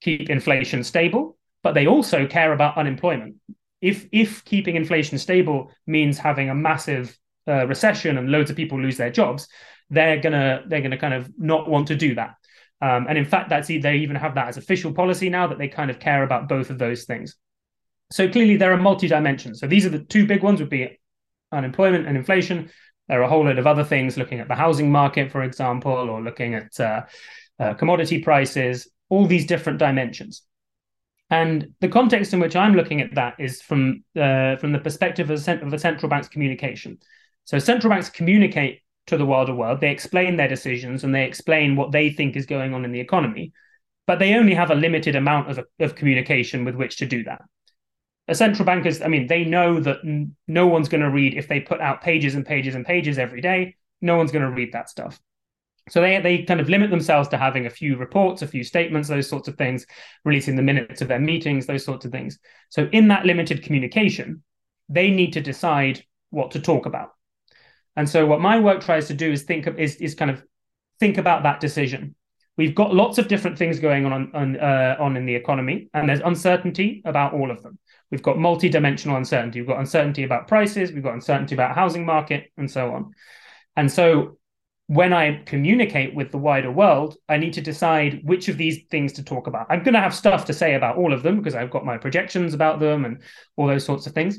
keep 0.00 0.28
inflation 0.28 0.84
stable, 0.84 1.36
but 1.62 1.72
they 1.72 1.86
also 1.86 2.26
care 2.26 2.52
about 2.52 2.76
unemployment. 2.76 3.36
If 3.80 4.06
if 4.12 4.44
keeping 4.44 4.76
inflation 4.76 5.18
stable 5.18 5.72
means 5.86 6.18
having 6.18 6.48
a 6.50 6.54
massive 6.54 7.16
uh, 7.48 7.66
recession 7.66 8.18
and 8.18 8.30
loads 8.30 8.50
of 8.50 8.56
people 8.56 8.80
lose 8.80 8.96
their 8.96 9.10
jobs, 9.10 9.48
they're 9.90 10.20
gonna 10.20 10.62
they're 10.66 10.80
gonna 10.80 10.98
kind 10.98 11.14
of 11.14 11.30
not 11.38 11.68
want 11.68 11.88
to 11.88 11.96
do 11.96 12.14
that. 12.14 12.34
Um, 12.82 13.06
and 13.08 13.16
in 13.16 13.24
fact, 13.24 13.48
that's 13.48 13.68
they 13.68 13.96
even 13.96 14.16
have 14.16 14.34
that 14.34 14.48
as 14.48 14.56
official 14.56 14.92
policy 14.92 15.30
now 15.30 15.46
that 15.46 15.58
they 15.58 15.68
kind 15.68 15.90
of 15.90 15.98
care 15.98 16.22
about 16.22 16.48
both 16.48 16.70
of 16.70 16.78
those 16.78 17.04
things. 17.04 17.36
So 18.12 18.28
clearly, 18.28 18.56
there 18.56 18.72
are 18.72 18.76
multi 18.76 19.08
dimensions. 19.08 19.60
So 19.60 19.66
these 19.66 19.86
are 19.86 19.90
the 19.90 20.04
two 20.04 20.26
big 20.26 20.42
ones: 20.42 20.60
would 20.60 20.70
be 20.70 20.98
unemployment 21.52 22.06
and 22.06 22.16
inflation. 22.16 22.70
There 23.08 23.20
are 23.20 23.24
a 23.24 23.28
whole 23.28 23.44
load 23.44 23.58
of 23.58 23.66
other 23.66 23.84
things, 23.84 24.16
looking 24.16 24.40
at 24.40 24.48
the 24.48 24.54
housing 24.54 24.90
market, 24.90 25.30
for 25.30 25.42
example, 25.42 25.92
or 25.92 26.20
looking 26.20 26.54
at 26.54 26.78
uh, 26.80 27.02
uh, 27.58 27.74
commodity 27.74 28.20
prices. 28.22 28.88
All 29.08 29.26
these 29.26 29.46
different 29.46 29.78
dimensions. 29.78 30.42
And 31.30 31.74
the 31.80 31.88
context 31.88 32.32
in 32.32 32.40
which 32.40 32.56
I'm 32.56 32.74
looking 32.74 33.00
at 33.00 33.14
that 33.14 33.34
is 33.38 33.62
from 33.62 34.04
uh, 34.16 34.56
from 34.56 34.72
the 34.72 34.80
perspective 34.80 35.30
of, 35.30 35.44
the 35.44 35.78
central 35.78 36.08
bank's 36.08 36.28
communication. 36.28 36.98
So 37.46 37.58
central 37.58 37.90
banks 37.90 38.10
communicate 38.10 38.82
to 39.06 39.16
the 39.16 39.24
wider 39.24 39.54
world. 39.54 39.80
They 39.80 39.90
explain 39.90 40.36
their 40.36 40.48
decisions 40.48 41.04
and 41.04 41.14
they 41.14 41.24
explain 41.24 41.76
what 41.76 41.92
they 41.92 42.10
think 42.10 42.36
is 42.36 42.44
going 42.44 42.74
on 42.74 42.84
in 42.84 42.90
the 42.90 43.00
economy, 43.00 43.52
but 44.06 44.18
they 44.18 44.34
only 44.34 44.52
have 44.52 44.70
a 44.70 44.74
limited 44.74 45.14
amount 45.14 45.50
of, 45.50 45.64
of 45.78 45.94
communication 45.94 46.64
with 46.64 46.74
which 46.74 46.96
to 46.98 47.06
do 47.06 47.22
that. 47.24 47.42
A 48.28 48.34
central 48.34 48.66
bank 48.66 48.84
is, 48.84 49.00
I 49.00 49.06
mean, 49.06 49.28
they 49.28 49.44
know 49.44 49.78
that 49.78 49.98
no 50.48 50.66
one's 50.66 50.88
going 50.88 51.02
to 51.02 51.10
read 51.10 51.34
if 51.34 51.46
they 51.46 51.60
put 51.60 51.80
out 51.80 52.02
pages 52.02 52.34
and 52.34 52.44
pages 52.44 52.74
and 52.74 52.84
pages 52.84 53.16
every 53.16 53.40
day. 53.40 53.76
No 54.00 54.16
one's 54.16 54.32
going 54.32 54.44
to 54.44 54.50
read 54.50 54.72
that 54.72 54.90
stuff. 54.90 55.20
So 55.88 56.00
they 56.00 56.20
they 56.20 56.42
kind 56.42 56.60
of 56.60 56.68
limit 56.68 56.90
themselves 56.90 57.28
to 57.28 57.38
having 57.38 57.66
a 57.66 57.70
few 57.70 57.96
reports, 57.96 58.42
a 58.42 58.48
few 58.48 58.64
statements, 58.64 59.08
those 59.08 59.28
sorts 59.28 59.46
of 59.46 59.56
things, 59.56 59.86
releasing 60.24 60.56
the 60.56 60.62
minutes 60.62 61.00
of 61.00 61.06
their 61.06 61.20
meetings, 61.20 61.66
those 61.66 61.84
sorts 61.84 62.04
of 62.04 62.10
things. 62.10 62.40
So 62.70 62.88
in 62.90 63.06
that 63.08 63.24
limited 63.24 63.62
communication, 63.62 64.42
they 64.88 65.10
need 65.10 65.34
to 65.34 65.40
decide 65.40 66.04
what 66.30 66.50
to 66.50 66.60
talk 66.60 66.86
about. 66.86 67.10
And 67.96 68.08
so 68.08 68.26
what 68.26 68.40
my 68.40 68.58
work 68.58 68.82
tries 68.82 69.08
to 69.08 69.14
do 69.14 69.32
is 69.32 69.42
think 69.42 69.66
of 69.66 69.78
is 69.78 69.96
is 69.96 70.14
kind 70.14 70.30
of 70.30 70.42
think 71.00 71.18
about 71.18 71.42
that 71.42 71.60
decision. 71.60 72.14
We've 72.56 72.74
got 72.74 72.94
lots 72.94 73.18
of 73.18 73.28
different 73.28 73.58
things 73.58 73.78
going 73.78 74.06
on 74.06 74.30
on 74.34 74.56
uh, 74.56 74.96
on 74.98 75.16
in 75.16 75.26
the 75.26 75.34
economy, 75.34 75.88
and 75.92 76.08
there's 76.08 76.20
uncertainty 76.20 77.02
about 77.04 77.34
all 77.34 77.50
of 77.50 77.62
them. 77.62 77.78
We've 78.10 78.22
got 78.22 78.38
multi-dimensional 78.38 79.16
uncertainty. 79.16 79.60
We've 79.60 79.68
got 79.68 79.80
uncertainty 79.80 80.22
about 80.22 80.46
prices. 80.46 80.92
We've 80.92 81.02
got 81.02 81.14
uncertainty 81.14 81.54
about 81.54 81.74
housing 81.74 82.06
market, 82.06 82.50
and 82.56 82.70
so 82.70 82.92
on. 82.92 83.12
And 83.76 83.90
so 83.90 84.38
when 84.88 85.12
I 85.12 85.42
communicate 85.46 86.14
with 86.14 86.30
the 86.30 86.38
wider 86.38 86.70
world, 86.70 87.16
I 87.28 87.38
need 87.38 87.54
to 87.54 87.60
decide 87.60 88.20
which 88.22 88.48
of 88.48 88.56
these 88.56 88.84
things 88.90 89.12
to 89.14 89.24
talk 89.24 89.48
about. 89.48 89.66
I'm 89.68 89.82
going 89.82 89.94
to 89.94 90.00
have 90.00 90.14
stuff 90.14 90.44
to 90.44 90.52
say 90.52 90.74
about 90.74 90.96
all 90.96 91.12
of 91.12 91.22
them 91.22 91.38
because 91.38 91.56
I've 91.56 91.70
got 91.70 91.84
my 91.84 91.98
projections 91.98 92.54
about 92.54 92.78
them 92.78 93.04
and 93.04 93.20
all 93.56 93.66
those 93.66 93.84
sorts 93.84 94.06
of 94.06 94.12
things. 94.12 94.38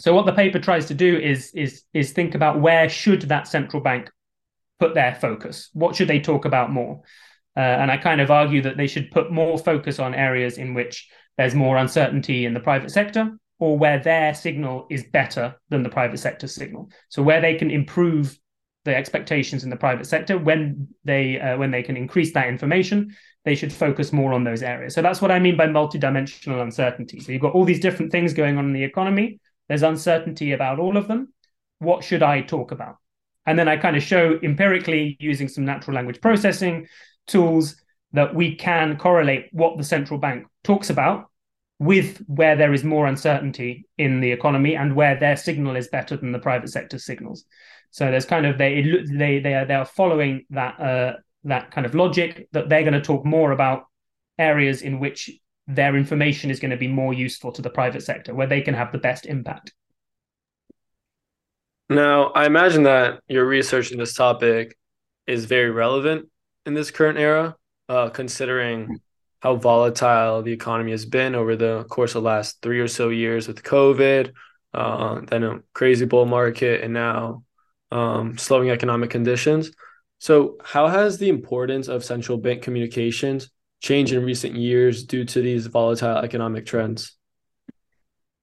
So 0.00 0.14
what 0.14 0.24
the 0.24 0.32
paper 0.32 0.58
tries 0.58 0.86
to 0.86 0.94
do 0.94 1.18
is 1.18 1.52
is 1.54 1.82
is 1.92 2.12
think 2.12 2.34
about 2.34 2.60
where 2.60 2.88
should 2.88 3.22
that 3.22 3.46
central 3.46 3.82
bank 3.82 4.10
put 4.78 4.94
their 4.94 5.14
focus? 5.14 5.68
What 5.74 5.94
should 5.94 6.08
they 6.08 6.20
talk 6.20 6.46
about 6.46 6.72
more? 6.72 7.02
Uh, 7.56 7.60
and 7.60 7.90
I 7.90 7.98
kind 7.98 8.20
of 8.20 8.30
argue 8.30 8.62
that 8.62 8.78
they 8.78 8.86
should 8.86 9.10
put 9.10 9.30
more 9.30 9.58
focus 9.58 9.98
on 9.98 10.14
areas 10.14 10.56
in 10.56 10.72
which 10.72 11.08
there's 11.36 11.54
more 11.54 11.76
uncertainty 11.76 12.46
in 12.46 12.54
the 12.54 12.60
private 12.60 12.90
sector 12.90 13.36
or 13.58 13.76
where 13.76 13.98
their 13.98 14.32
signal 14.32 14.86
is 14.88 15.04
better 15.04 15.54
than 15.68 15.82
the 15.82 15.90
private 15.90 16.18
sector 16.18 16.46
signal. 16.46 16.90
So 17.10 17.22
where 17.22 17.42
they 17.42 17.56
can 17.56 17.70
improve 17.70 18.38
the 18.86 18.96
expectations 18.96 19.64
in 19.64 19.70
the 19.70 19.76
private 19.76 20.06
sector 20.06 20.38
when 20.38 20.88
they 21.04 21.38
uh, 21.38 21.58
when 21.58 21.70
they 21.70 21.82
can 21.82 21.98
increase 21.98 22.32
that 22.32 22.48
information 22.48 23.14
they 23.44 23.54
should 23.54 23.72
focus 23.72 24.12
more 24.12 24.32
on 24.32 24.42
those 24.42 24.62
areas 24.62 24.94
so 24.94 25.02
that's 25.02 25.20
what 25.20 25.30
i 25.30 25.38
mean 25.38 25.54
by 25.54 25.66
multidimensional 25.66 26.62
uncertainty 26.62 27.20
so 27.20 27.30
you've 27.30 27.42
got 27.42 27.52
all 27.52 27.66
these 27.66 27.80
different 27.80 28.10
things 28.10 28.32
going 28.32 28.56
on 28.56 28.64
in 28.64 28.72
the 28.72 28.82
economy 28.82 29.38
there's 29.70 29.84
uncertainty 29.84 30.50
about 30.50 30.80
all 30.80 30.96
of 30.96 31.06
them. 31.06 31.32
What 31.78 32.02
should 32.02 32.24
i 32.24 32.40
talk 32.40 32.72
about? 32.72 32.96
And 33.46 33.56
then 33.56 33.68
i 33.68 33.76
kind 33.76 33.96
of 33.96 34.02
show 34.02 34.36
empirically 34.42 35.16
using 35.20 35.46
some 35.46 35.64
natural 35.64 35.94
language 35.94 36.20
processing 36.20 36.88
tools 37.28 37.76
that 38.12 38.34
we 38.34 38.56
can 38.56 38.98
correlate 38.98 39.46
what 39.52 39.78
the 39.78 39.84
central 39.84 40.18
bank 40.18 40.48
talks 40.64 40.90
about 40.90 41.30
with 41.78 42.18
where 42.26 42.56
there 42.56 42.72
is 42.72 42.82
more 42.82 43.06
uncertainty 43.06 43.86
in 43.96 44.18
the 44.18 44.32
economy 44.32 44.74
and 44.74 44.96
where 44.96 45.14
their 45.14 45.36
signal 45.36 45.76
is 45.76 45.86
better 45.86 46.16
than 46.16 46.32
the 46.32 46.40
private 46.40 46.68
sector 46.68 46.98
signals. 46.98 47.44
So 47.92 48.10
there's 48.10 48.26
kind 48.26 48.46
of 48.46 48.58
they 48.58 48.82
they 49.08 49.38
they 49.38 49.54
are 49.54 49.66
they 49.66 49.74
are 49.74 49.84
following 49.84 50.46
that 50.50 50.80
uh, 50.80 51.12
that 51.44 51.70
kind 51.70 51.86
of 51.86 51.94
logic 51.94 52.48
that 52.50 52.68
they're 52.68 52.82
going 52.82 52.94
to 52.94 53.00
talk 53.00 53.24
more 53.24 53.52
about 53.52 53.84
areas 54.36 54.82
in 54.82 54.98
which 54.98 55.30
their 55.74 55.96
information 55.96 56.50
is 56.50 56.60
going 56.60 56.70
to 56.70 56.76
be 56.76 56.88
more 56.88 57.14
useful 57.14 57.52
to 57.52 57.62
the 57.62 57.70
private 57.70 58.02
sector, 58.02 58.34
where 58.34 58.46
they 58.46 58.60
can 58.60 58.74
have 58.74 58.92
the 58.92 58.98
best 58.98 59.26
impact. 59.26 59.72
Now, 61.88 62.26
I 62.28 62.46
imagine 62.46 62.84
that 62.84 63.20
your 63.28 63.44
research 63.46 63.90
in 63.90 63.98
this 63.98 64.14
topic 64.14 64.76
is 65.26 65.44
very 65.44 65.70
relevant 65.70 66.28
in 66.66 66.74
this 66.74 66.90
current 66.90 67.18
era, 67.18 67.56
uh, 67.88 68.10
considering 68.10 69.00
how 69.40 69.56
volatile 69.56 70.42
the 70.42 70.52
economy 70.52 70.90
has 70.92 71.06
been 71.06 71.34
over 71.34 71.56
the 71.56 71.84
course 71.84 72.14
of 72.14 72.22
the 72.22 72.28
last 72.28 72.60
three 72.62 72.80
or 72.80 72.88
so 72.88 73.08
years 73.08 73.48
with 73.48 73.62
COVID, 73.62 74.32
uh, 74.74 75.20
then 75.26 75.42
a 75.42 75.60
crazy 75.72 76.04
bull 76.04 76.26
market, 76.26 76.84
and 76.84 76.94
now 76.94 77.42
um, 77.90 78.38
slowing 78.38 78.70
economic 78.70 79.10
conditions. 79.10 79.72
So, 80.18 80.58
how 80.62 80.88
has 80.88 81.18
the 81.18 81.28
importance 81.28 81.88
of 81.88 82.04
central 82.04 82.38
bank 82.38 82.62
communications 82.62 83.50
changed 83.80 84.12
in 84.12 84.24
recent 84.24 84.54
years 84.54 85.04
due 85.04 85.24
to 85.24 85.42
these 85.42 85.66
volatile 85.66 86.18
economic 86.18 86.66
trends? 86.66 87.16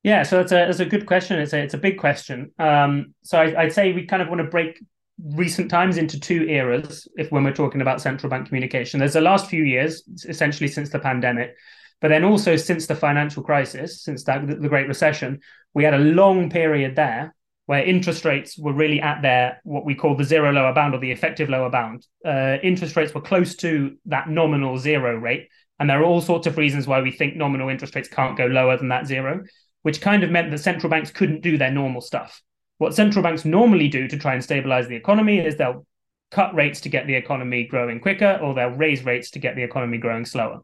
Yeah, 0.04 0.24
so 0.24 0.40
it's 0.40 0.52
a 0.52 0.70
it's 0.70 0.80
a 0.80 0.86
good 0.86 1.06
question. 1.06 1.40
It's 1.40 1.54
a 1.54 1.60
it's 1.60 1.74
a 1.74 1.78
big 1.78 1.98
question. 1.98 2.52
Um, 2.60 3.14
so 3.24 3.40
I, 3.40 3.66
would 3.66 3.74
say 3.74 3.94
we 3.94 4.06
kind 4.06 4.22
of 4.22 4.30
want 4.30 4.40
to 4.40 4.48
break 4.48 4.82
recent 5.22 5.70
times 5.70 5.98
into 5.98 6.20
two 6.20 6.44
eras. 6.44 7.08
If 7.18 7.32
when 7.32 7.44
we're 7.44 7.54
talking 7.54 7.82
about 7.82 8.02
central 8.02 8.30
bank 8.30 8.48
communication, 8.48 9.00
there's 9.00 9.14
the 9.14 9.22
last 9.22 9.50
few 9.50 9.64
years, 9.64 10.04
essentially 10.28 10.68
since 10.68 10.90
the 10.90 11.00
pandemic, 11.00 11.56
but 12.00 12.10
then 12.10 12.24
also 12.24 12.56
since 12.56 12.88
the 12.88 12.96
financial 12.96 13.44
crisis, 13.44 14.02
since 14.04 14.24
that 14.26 14.48
the 14.48 14.70
Great 14.70 14.88
Recession, 14.88 15.40
we 15.74 15.84
had 15.84 15.94
a 15.94 16.00
long 16.00 16.50
period 16.50 16.96
there 16.96 17.36
where 17.68 17.84
interest 17.84 18.24
rates 18.24 18.58
were 18.58 18.74
really 18.74 19.00
at 19.02 19.22
their 19.22 19.60
what 19.64 19.86
we 19.86 19.94
call 19.94 20.16
the 20.16 20.24
zero 20.24 20.52
lower 20.52 20.74
bound 20.74 20.96
or 20.96 21.00
the 21.00 21.12
effective 21.12 21.50
lower 21.50 21.70
bound. 21.70 22.08
Uh, 22.26 22.58
interest 22.64 22.96
rates 22.96 23.14
were 23.14 23.22
close 23.22 23.56
to 23.58 23.96
that 24.06 24.30
nominal 24.30 24.78
zero 24.78 25.16
rate, 25.18 25.50
and 25.78 25.90
there 25.90 26.02
are 26.02 26.06
all 26.06 26.22
sorts 26.22 26.48
of 26.48 26.58
reasons 26.58 26.88
why 26.88 27.02
we 27.02 27.12
think 27.12 27.36
nominal 27.36 27.68
interest 27.68 27.94
rates 27.94 28.08
can't 28.08 28.38
go 28.38 28.46
lower 28.46 28.78
than 28.78 28.88
that 28.88 29.06
zero, 29.06 29.44
which 29.84 30.00
kind 30.00 30.24
of 30.24 30.32
meant 30.32 30.50
that 30.50 30.60
central 30.60 30.90
banks 30.90 31.12
couldn't 31.12 31.42
do 31.42 31.58
their 31.58 31.70
normal 31.70 32.00
stuff. 32.00 32.42
What 32.78 32.96
central 32.96 33.22
banks 33.22 33.44
normally 33.44 33.90
do 33.90 34.08
to 34.08 34.18
try 34.18 34.34
and 34.34 34.44
stabilize 34.44 34.88
the 34.88 34.96
economy 34.96 35.40
is 35.40 35.58
they'll 35.58 35.86
cut 36.32 36.56
rates 36.56 36.80
to 36.82 36.90
get 36.90 37.06
the 37.06 37.16
economy 37.16 37.66
growing 37.66 38.00
quicker, 38.00 38.40
or 38.42 38.54
they'll 38.54 38.70
raise 38.70 39.04
rates 39.04 39.32
to 39.32 39.40
get 39.40 39.58
the 39.58 39.64
economy 39.64 39.98
growing 39.98 40.24
slower. 40.24 40.62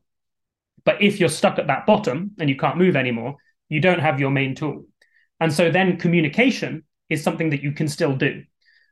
But 0.85 1.01
if 1.01 1.19
you're 1.19 1.27
stuck 1.27 1.59
at 1.59 1.67
that 1.67 1.85
bottom 1.85 2.31
and 2.39 2.49
you 2.49 2.55
can't 2.55 2.77
move 2.77 2.95
anymore, 2.95 3.35
you 3.67 3.81
don't 3.81 3.99
have 3.99 4.21
your 4.21 4.31
main 4.31 4.55
tool. 4.55 4.85
And 5.41 5.51
so 5.51 5.69
then 5.69 5.97
communication 5.97 6.83
is 7.13 7.23
something 7.23 7.51
that 7.51 7.63
you 7.63 7.71
can 7.71 7.87
still 7.87 8.15
do. 8.15 8.43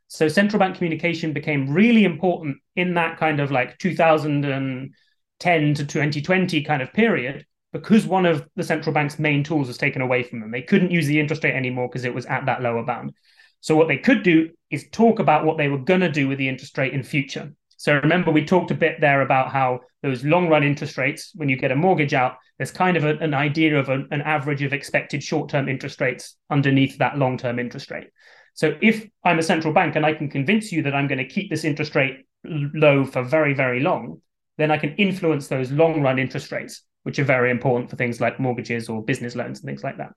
So 0.08 0.28
central 0.28 0.60
bank 0.60 0.76
communication 0.76 1.32
became 1.32 1.70
really 1.72 2.04
important 2.04 2.58
in 2.76 2.94
that 2.94 3.18
kind 3.18 3.40
of 3.40 3.50
like 3.50 3.78
2010 3.78 5.74
to 5.74 5.86
2020 5.86 6.62
kind 6.62 6.82
of 6.82 6.92
period 6.92 7.46
because 7.72 8.06
one 8.06 8.26
of 8.26 8.46
the 8.54 8.62
central 8.62 8.92
bank's 8.92 9.18
main 9.18 9.42
tools 9.42 9.68
was 9.68 9.78
taken 9.78 10.02
away 10.02 10.22
from 10.22 10.40
them. 10.40 10.50
They 10.50 10.62
couldn't 10.62 10.90
use 10.90 11.06
the 11.06 11.18
interest 11.18 11.42
rate 11.44 11.54
anymore 11.54 11.88
because 11.88 12.04
it 12.04 12.14
was 12.14 12.26
at 12.26 12.46
that 12.46 12.62
lower 12.62 12.84
bound. 12.84 13.12
So 13.60 13.74
what 13.76 13.88
they 13.88 13.96
could 13.96 14.22
do 14.22 14.50
is 14.70 14.88
talk 14.90 15.18
about 15.18 15.44
what 15.44 15.56
they 15.56 15.68
were 15.68 15.78
going 15.78 16.00
to 16.00 16.10
do 16.10 16.28
with 16.28 16.38
the 16.38 16.48
interest 16.48 16.76
rate 16.76 16.92
in 16.92 17.02
future. 17.02 17.52
So 17.82 17.94
remember, 17.94 18.30
we 18.30 18.44
talked 18.44 18.70
a 18.70 18.76
bit 18.76 19.00
there 19.00 19.22
about 19.22 19.50
how 19.50 19.80
those 20.04 20.22
long 20.22 20.48
run 20.48 20.62
interest 20.62 20.96
rates, 20.96 21.32
when 21.34 21.48
you 21.48 21.56
get 21.56 21.72
a 21.72 21.74
mortgage 21.74 22.14
out, 22.14 22.36
there's 22.56 22.70
kind 22.70 22.96
of 22.96 23.02
a, 23.02 23.16
an 23.16 23.34
idea 23.34 23.76
of 23.76 23.88
a, 23.88 24.04
an 24.12 24.22
average 24.22 24.62
of 24.62 24.72
expected 24.72 25.20
short 25.20 25.50
term 25.50 25.68
interest 25.68 26.00
rates 26.00 26.36
underneath 26.48 26.96
that 26.98 27.18
long 27.18 27.36
term 27.36 27.58
interest 27.58 27.90
rate. 27.90 28.06
So 28.54 28.76
if 28.80 29.04
I'm 29.24 29.40
a 29.40 29.42
central 29.42 29.74
bank 29.74 29.96
and 29.96 30.06
I 30.06 30.14
can 30.14 30.30
convince 30.30 30.70
you 30.70 30.82
that 30.82 30.94
I'm 30.94 31.08
going 31.08 31.18
to 31.18 31.26
keep 31.26 31.50
this 31.50 31.64
interest 31.64 31.96
rate 31.96 32.18
low 32.44 33.04
for 33.04 33.24
very, 33.24 33.52
very 33.52 33.80
long, 33.80 34.22
then 34.58 34.70
I 34.70 34.78
can 34.78 34.94
influence 34.94 35.48
those 35.48 35.72
long 35.72 36.02
run 36.02 36.20
interest 36.20 36.52
rates, 36.52 36.82
which 37.02 37.18
are 37.18 37.24
very 37.24 37.50
important 37.50 37.90
for 37.90 37.96
things 37.96 38.20
like 38.20 38.38
mortgages 38.38 38.88
or 38.88 39.02
business 39.02 39.34
loans 39.34 39.58
and 39.58 39.66
things 39.66 39.82
like 39.82 39.98
that. 39.98 40.12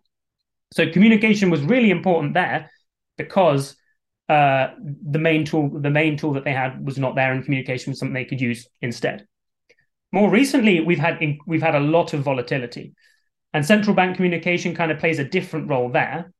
So 0.71 0.91
communication 0.91 1.49
was 1.49 1.61
really 1.61 1.89
important 1.89 2.35
there 2.35 2.69
because 3.17 3.75
uh, 4.29 4.69
the 4.79 5.19
main 5.19 5.45
tool 5.45 5.69
the 5.69 5.89
main 5.89 6.17
tool 6.17 6.33
that 6.33 6.43
they 6.43 6.53
had 6.53 6.83
was 6.85 6.97
not 6.97 7.15
there, 7.15 7.31
and 7.31 7.43
communication 7.43 7.91
was 7.91 7.99
something 7.99 8.13
they 8.13 8.25
could 8.25 8.41
use 8.41 8.67
instead. 8.81 9.27
More 10.11 10.29
recently, 10.29 10.79
we've 10.81 10.99
had 10.99 11.19
we've 11.45 11.61
had 11.61 11.75
a 11.75 11.79
lot 11.79 12.13
of 12.13 12.21
volatility, 12.21 12.93
and 13.53 13.65
central 13.65 13.95
bank 13.95 14.15
communication 14.15 14.75
kind 14.75 14.91
of 14.91 14.99
plays 14.99 15.19
a 15.19 15.23
different 15.23 15.69
role 15.69 15.89
there. 15.89 16.31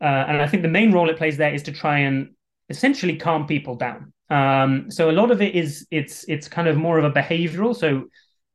Uh, 0.00 0.24
and 0.28 0.40
I 0.40 0.46
think 0.46 0.62
the 0.62 0.68
main 0.68 0.92
role 0.92 1.10
it 1.10 1.18
plays 1.18 1.36
there 1.36 1.52
is 1.52 1.62
to 1.64 1.72
try 1.72 1.98
and 1.98 2.30
essentially 2.70 3.16
calm 3.16 3.46
people 3.46 3.74
down. 3.74 4.12
Um, 4.30 4.90
so 4.90 5.10
a 5.10 5.12
lot 5.12 5.30
of 5.30 5.42
it 5.42 5.54
is 5.54 5.86
it's 5.90 6.24
it's 6.28 6.48
kind 6.48 6.68
of 6.68 6.76
more 6.76 6.98
of 6.98 7.04
a 7.04 7.10
behavioral. 7.10 7.76
So 7.76 8.04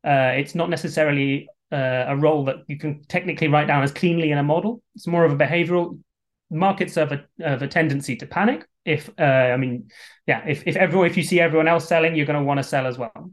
uh, 0.10 0.34
it's 0.36 0.56
not 0.56 0.70
necessarily 0.70 1.48
uh, 1.72 2.06
a 2.08 2.16
role 2.16 2.46
that 2.46 2.58
you 2.68 2.78
can 2.78 3.04
technically 3.08 3.48
write 3.48 3.68
down 3.68 3.84
as 3.84 3.92
cleanly 3.92 4.32
in 4.32 4.38
a 4.38 4.44
model. 4.44 4.82
It's 4.96 5.08
more 5.08 5.26
of 5.26 5.32
a 5.32 5.36
behavioral. 5.36 6.00
Markets 6.52 6.96
have 6.96 7.12
a, 7.12 7.26
have 7.40 7.62
a 7.62 7.68
tendency 7.68 8.16
to 8.18 8.26
panic, 8.26 8.66
if 8.86 9.10
uh, 9.20 9.24
I 9.24 9.58
mean, 9.58 9.90
yeah, 10.28 10.44
if 10.48 10.64
if 10.68 10.76
everyone 10.76 11.08
if 11.08 11.18
you 11.18 11.24
see 11.24 11.40
everyone 11.40 11.68
else 11.68 11.88
selling, 11.88 12.16
you're 12.16 12.28
going 12.28 12.40
to 12.40 12.46
want 12.46 12.60
to 12.60 12.64
sell 12.64 12.86
as 12.86 12.98
well. 12.98 13.32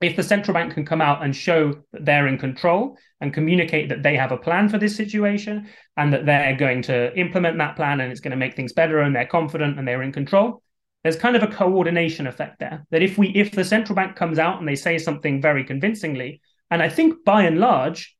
If 0.00 0.16
the 0.16 0.22
central 0.22 0.54
bank 0.54 0.72
can 0.72 0.86
come 0.86 1.02
out 1.02 1.22
and 1.22 1.36
show 1.36 1.74
that 1.92 2.06
they're 2.06 2.26
in 2.26 2.38
control 2.38 2.96
and 3.20 3.34
communicate 3.34 3.90
that 3.90 4.02
they 4.02 4.16
have 4.16 4.32
a 4.32 4.38
plan 4.38 4.70
for 4.70 4.78
this 4.78 4.96
situation 4.96 5.68
and 5.98 6.10
that 6.14 6.24
they're 6.24 6.56
going 6.56 6.80
to 6.82 7.14
implement 7.18 7.58
that 7.58 7.76
plan 7.76 8.00
and 8.00 8.10
it's 8.10 8.22
going 8.22 8.30
to 8.30 8.36
make 8.38 8.56
things 8.56 8.72
better 8.72 9.00
and 9.00 9.14
they're 9.14 9.26
confident 9.26 9.78
and 9.78 9.86
they're 9.86 10.02
in 10.02 10.10
control, 10.10 10.62
there's 11.02 11.16
kind 11.16 11.36
of 11.36 11.42
a 11.42 11.48
coordination 11.48 12.26
effect 12.26 12.60
there. 12.60 12.86
That 12.90 13.02
if 13.02 13.18
we 13.18 13.28
if 13.28 13.52
the 13.52 13.64
central 13.64 13.94
bank 13.94 14.16
comes 14.16 14.38
out 14.38 14.58
and 14.58 14.66
they 14.66 14.76
say 14.76 14.96
something 14.96 15.42
very 15.42 15.64
convincingly, 15.64 16.40
and 16.70 16.82
I 16.82 16.88
think 16.88 17.22
by 17.26 17.42
and 17.42 17.58
large 17.58 18.16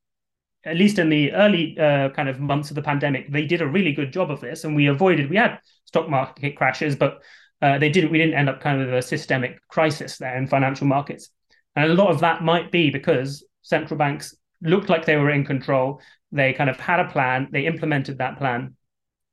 at 0.64 0.76
least 0.76 0.98
in 0.98 1.08
the 1.08 1.32
early 1.32 1.78
uh, 1.78 2.10
kind 2.10 2.28
of 2.28 2.40
months 2.40 2.70
of 2.70 2.74
the 2.74 2.82
pandemic, 2.82 3.30
they 3.32 3.46
did 3.46 3.62
a 3.62 3.66
really 3.66 3.92
good 3.92 4.12
job 4.12 4.30
of 4.30 4.40
this, 4.40 4.64
and 4.64 4.76
we 4.76 4.86
avoided. 4.86 5.30
We 5.30 5.36
had 5.36 5.58
stock 5.86 6.08
market 6.08 6.56
crashes, 6.56 6.96
but 6.96 7.22
uh, 7.62 7.78
they 7.78 7.88
didn't. 7.88 8.10
We 8.10 8.18
didn't 8.18 8.34
end 8.34 8.48
up 8.48 8.60
kind 8.60 8.82
of 8.82 8.92
a 8.92 9.02
systemic 9.02 9.66
crisis 9.68 10.18
there 10.18 10.36
in 10.36 10.46
financial 10.46 10.86
markets, 10.86 11.30
and 11.76 11.90
a 11.90 11.94
lot 11.94 12.10
of 12.10 12.20
that 12.20 12.42
might 12.42 12.70
be 12.70 12.90
because 12.90 13.44
central 13.62 13.98
banks 13.98 14.34
looked 14.62 14.88
like 14.88 15.06
they 15.06 15.16
were 15.16 15.30
in 15.30 15.44
control. 15.44 16.00
They 16.32 16.52
kind 16.52 16.70
of 16.70 16.78
had 16.78 17.00
a 17.00 17.08
plan. 17.08 17.48
They 17.50 17.66
implemented 17.66 18.18
that 18.18 18.38
plan, 18.38 18.76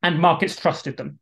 and 0.04 0.20
markets 0.20 0.56
trusted 0.56 0.98
them. 0.98 1.20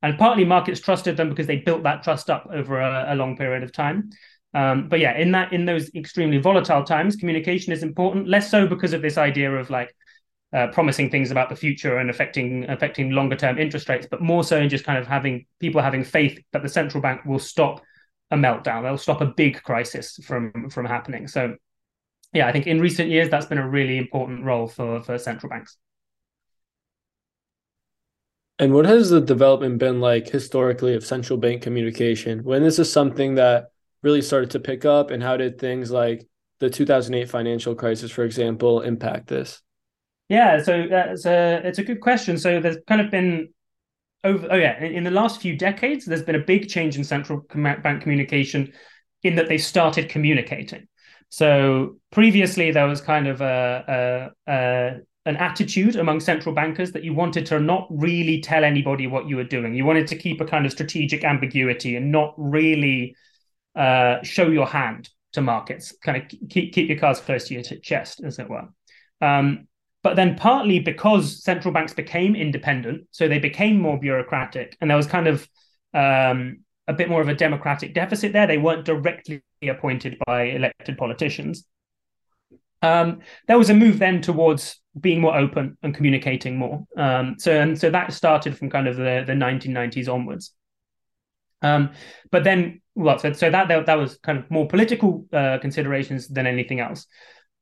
And 0.00 0.16
partly 0.16 0.44
markets 0.44 0.80
trusted 0.80 1.16
them 1.16 1.28
because 1.28 1.48
they 1.48 1.56
built 1.56 1.82
that 1.82 2.04
trust 2.04 2.30
up 2.30 2.46
over 2.52 2.80
a, 2.80 3.14
a 3.14 3.16
long 3.16 3.36
period 3.36 3.64
of 3.64 3.72
time. 3.72 4.10
Um, 4.54 4.88
but 4.88 4.98
yeah, 4.98 5.16
in 5.16 5.32
that 5.32 5.52
in 5.52 5.66
those 5.66 5.94
extremely 5.94 6.38
volatile 6.38 6.82
times, 6.82 7.16
communication 7.16 7.72
is 7.72 7.82
important. 7.82 8.28
Less 8.28 8.50
so 8.50 8.66
because 8.66 8.92
of 8.92 9.02
this 9.02 9.18
idea 9.18 9.54
of 9.54 9.68
like 9.70 9.94
uh, 10.52 10.68
promising 10.68 11.10
things 11.10 11.30
about 11.30 11.50
the 11.50 11.56
future 11.56 11.98
and 11.98 12.08
affecting 12.08 12.68
affecting 12.68 13.10
longer 13.10 13.36
term 13.36 13.58
interest 13.58 13.88
rates, 13.88 14.06
but 14.10 14.22
more 14.22 14.42
so 14.42 14.58
in 14.58 14.68
just 14.68 14.84
kind 14.84 14.98
of 14.98 15.06
having 15.06 15.46
people 15.60 15.82
having 15.82 16.04
faith 16.04 16.40
that 16.52 16.62
the 16.62 16.68
central 16.68 17.02
bank 17.02 17.24
will 17.26 17.38
stop 17.38 17.82
a 18.30 18.36
meltdown. 18.36 18.82
They'll 18.82 18.98
stop 18.98 19.20
a 19.20 19.26
big 19.26 19.62
crisis 19.62 20.18
from 20.24 20.70
from 20.70 20.86
happening. 20.86 21.28
So 21.28 21.56
yeah, 22.32 22.46
I 22.46 22.52
think 22.52 22.66
in 22.66 22.80
recent 22.80 23.10
years 23.10 23.28
that's 23.28 23.46
been 23.46 23.58
a 23.58 23.68
really 23.68 23.98
important 23.98 24.44
role 24.44 24.66
for 24.66 25.02
for 25.02 25.18
central 25.18 25.50
banks. 25.50 25.76
And 28.58 28.74
what 28.74 28.86
has 28.86 29.10
the 29.10 29.20
development 29.20 29.78
been 29.78 30.00
like 30.00 30.28
historically 30.28 30.94
of 30.94 31.04
central 31.04 31.38
bank 31.38 31.62
communication? 31.62 32.42
When 32.42 32.62
this 32.64 32.78
is 32.78 32.90
something 32.90 33.36
that 33.36 33.70
really 34.02 34.22
started 34.22 34.50
to 34.50 34.60
pick 34.60 34.84
up 34.84 35.10
and 35.10 35.22
how 35.22 35.36
did 35.36 35.58
things 35.58 35.90
like 35.90 36.26
the 36.60 36.70
2008 36.70 37.28
financial 37.28 37.74
crisis 37.74 38.10
for 38.10 38.24
example 38.24 38.80
impact 38.80 39.28
this? 39.28 39.62
Yeah 40.28 40.62
so 40.62 40.86
that's 40.88 41.26
a 41.26 41.60
it's 41.64 41.78
a 41.78 41.84
good 41.84 42.00
question. 42.00 42.38
So 42.38 42.60
there's 42.60 42.78
kind 42.86 43.00
of 43.00 43.10
been 43.10 43.48
over 44.24 44.48
oh 44.50 44.56
yeah 44.56 44.82
in, 44.82 45.04
the 45.04 45.10
last 45.10 45.40
few 45.40 45.56
decades 45.56 46.04
there's 46.04 46.22
been 46.22 46.34
a 46.34 46.44
big 46.44 46.68
change 46.68 46.96
in 46.96 47.04
central 47.04 47.44
bank 47.54 48.02
communication 48.02 48.72
in 49.22 49.36
that 49.36 49.48
they 49.48 49.58
started 49.58 50.08
communicating. 50.08 50.86
So 51.30 51.98
previously 52.10 52.70
there 52.70 52.86
was 52.86 53.00
kind 53.00 53.28
of 53.28 53.40
a, 53.40 54.32
a, 54.46 54.52
a 54.52 54.96
an 55.28 55.36
attitude 55.36 55.96
among 55.96 56.20
central 56.20 56.54
bankers 56.54 56.92
that 56.92 57.04
you 57.04 57.12
wanted 57.12 57.44
to 57.46 57.60
not 57.60 57.86
really 57.90 58.40
tell 58.40 58.64
anybody 58.64 59.06
what 59.06 59.28
you 59.28 59.36
were 59.36 59.44
doing. 59.44 59.74
You 59.74 59.84
wanted 59.84 60.06
to 60.08 60.16
keep 60.16 60.40
a 60.40 60.46
kind 60.46 60.64
of 60.64 60.72
strategic 60.72 61.22
ambiguity 61.22 61.96
and 61.96 62.10
not 62.10 62.32
really 62.38 63.14
uh, 63.78 64.22
show 64.22 64.48
your 64.48 64.66
hand 64.66 65.08
to 65.32 65.40
markets, 65.40 65.94
kind 66.02 66.22
of 66.22 66.48
keep 66.48 66.72
keep 66.72 66.88
your 66.88 66.98
cards 66.98 67.20
close 67.20 67.46
to 67.48 67.54
your 67.54 67.62
t- 67.62 67.78
chest, 67.80 68.20
as 68.24 68.38
it 68.38 68.50
were. 68.50 68.68
Um, 69.20 69.68
but 70.02 70.16
then 70.16 70.36
partly 70.36 70.80
because 70.80 71.42
central 71.42 71.72
banks 71.72 71.92
became 71.92 72.34
independent, 72.34 73.06
so 73.10 73.28
they 73.28 73.38
became 73.38 73.80
more 73.80 73.98
bureaucratic, 73.98 74.76
and 74.80 74.90
there 74.90 74.96
was 74.96 75.06
kind 75.06 75.28
of 75.28 75.48
um, 75.94 76.58
a 76.88 76.92
bit 76.92 77.08
more 77.08 77.20
of 77.20 77.28
a 77.28 77.34
democratic 77.34 77.94
deficit 77.94 78.32
there. 78.32 78.46
They 78.46 78.58
weren't 78.58 78.84
directly 78.84 79.42
appointed 79.62 80.18
by 80.26 80.44
elected 80.44 80.98
politicians. 80.98 81.64
Um, 82.80 83.20
there 83.46 83.58
was 83.58 83.70
a 83.70 83.74
move 83.74 83.98
then 83.98 84.20
towards 84.22 84.80
being 84.98 85.20
more 85.20 85.36
open 85.36 85.76
and 85.82 85.94
communicating 85.94 86.56
more. 86.56 86.84
Um, 86.96 87.36
so 87.38 87.52
and 87.52 87.78
so 87.78 87.90
that 87.90 88.12
started 88.12 88.56
from 88.56 88.70
kind 88.70 88.88
of 88.88 88.96
the, 88.96 89.24
the 89.26 89.34
1990s 89.34 90.12
onwards. 90.12 90.52
Um, 91.62 91.90
but 92.30 92.44
then, 92.44 92.80
well, 92.94 93.18
so, 93.18 93.32
so 93.32 93.50
that, 93.50 93.68
that, 93.68 93.86
that 93.86 93.98
was 93.98 94.18
kind 94.18 94.38
of 94.38 94.50
more 94.50 94.68
political 94.68 95.26
uh, 95.32 95.58
considerations 95.58 96.28
than 96.28 96.46
anything 96.46 96.80
else. 96.80 97.06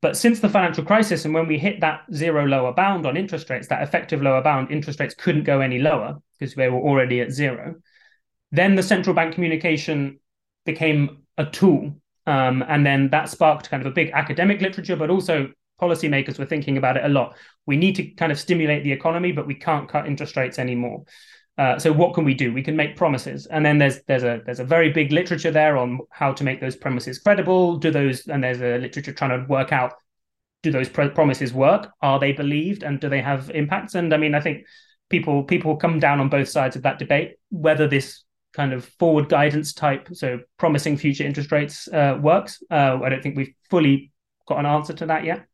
But 0.01 0.15
since 0.15 0.39
the 0.39 0.49
financial 0.49 0.85
crisis, 0.85 1.25
and 1.25 1.33
when 1.33 1.47
we 1.47 1.57
hit 1.57 1.81
that 1.81 2.01
zero 2.13 2.45
lower 2.45 2.71
bound 2.73 3.05
on 3.07 3.17
interest 3.17 3.49
rates, 3.49 3.67
that 3.69 3.81
effective 3.81 4.21
lower 4.21 4.41
bound, 4.41 4.71
interest 4.71 4.99
rates 4.99 5.15
couldn't 5.15 5.43
go 5.43 5.59
any 5.59 5.79
lower 5.79 6.17
because 6.37 6.53
they 6.53 6.69
were 6.69 6.79
already 6.79 7.19
at 7.21 7.31
zero. 7.31 7.75
Then 8.51 8.75
the 8.75 8.83
central 8.83 9.15
bank 9.15 9.33
communication 9.33 10.19
became 10.65 11.23
a 11.37 11.45
tool. 11.45 11.99
Um, 12.27 12.63
and 12.67 12.85
then 12.85 13.09
that 13.09 13.29
sparked 13.29 13.69
kind 13.69 13.81
of 13.81 13.87
a 13.87 13.95
big 13.95 14.11
academic 14.13 14.61
literature, 14.61 14.95
but 14.95 15.09
also 15.09 15.49
policymakers 15.81 16.37
were 16.37 16.45
thinking 16.45 16.77
about 16.77 16.97
it 16.97 17.05
a 17.05 17.09
lot. 17.09 17.35
We 17.65 17.77
need 17.77 17.95
to 17.95 18.03
kind 18.11 18.31
of 18.31 18.39
stimulate 18.39 18.83
the 18.83 18.91
economy, 18.91 19.31
but 19.31 19.47
we 19.47 19.55
can't 19.55 19.89
cut 19.89 20.07
interest 20.07 20.35
rates 20.35 20.59
anymore. 20.59 21.05
Uh, 21.57 21.79
so 21.79 21.91
what 21.91 22.13
can 22.13 22.23
we 22.23 22.35
do? 22.35 22.53
We 22.53 22.61
can 22.61 22.75
make 22.75 22.95
promises, 22.95 23.47
and 23.47 23.65
then 23.65 23.79
there's 23.79 24.01
there's 24.03 24.23
a 24.23 24.41
there's 24.45 24.59
a 24.59 24.63
very 24.63 24.91
big 24.91 25.11
literature 25.11 25.51
there 25.51 25.75
on 25.77 25.99
how 26.11 26.31
to 26.33 26.43
make 26.43 26.61
those 26.61 26.75
promises 26.75 27.17
credible. 27.17 27.77
Do 27.77 27.89
those 27.89 28.27
and 28.27 28.43
there's 28.43 28.61
a 28.61 28.77
literature 28.77 29.11
trying 29.11 29.39
to 29.39 29.47
work 29.47 29.71
out 29.71 29.93
do 30.63 30.71
those 30.71 30.89
promises 30.89 31.53
work? 31.53 31.91
Are 32.01 32.19
they 32.19 32.31
believed, 32.31 32.83
and 32.83 32.99
do 32.99 33.09
they 33.09 33.21
have 33.21 33.49
impacts? 33.51 33.95
And 33.95 34.13
I 34.13 34.17
mean, 34.17 34.35
I 34.35 34.41
think 34.41 34.65
people 35.09 35.43
people 35.43 35.77
come 35.77 35.99
down 35.99 36.19
on 36.19 36.29
both 36.29 36.49
sides 36.49 36.75
of 36.75 36.83
that 36.83 36.99
debate 36.99 37.35
whether 37.49 37.87
this 37.87 38.23
kind 38.53 38.73
of 38.73 38.85
forward 38.99 39.29
guidance 39.29 39.73
type, 39.73 40.09
so 40.13 40.39
promising 40.57 40.97
future 40.97 41.23
interest 41.23 41.51
rates 41.51 41.87
uh, 41.89 42.17
works. 42.21 42.61
Uh, 42.69 42.99
I 43.03 43.09
don't 43.09 43.21
think 43.21 43.37
we've 43.37 43.53
fully 43.69 44.11
got 44.47 44.59
an 44.59 44.65
answer 44.65 44.93
to 44.93 45.05
that 45.05 45.23
yet. 45.23 45.45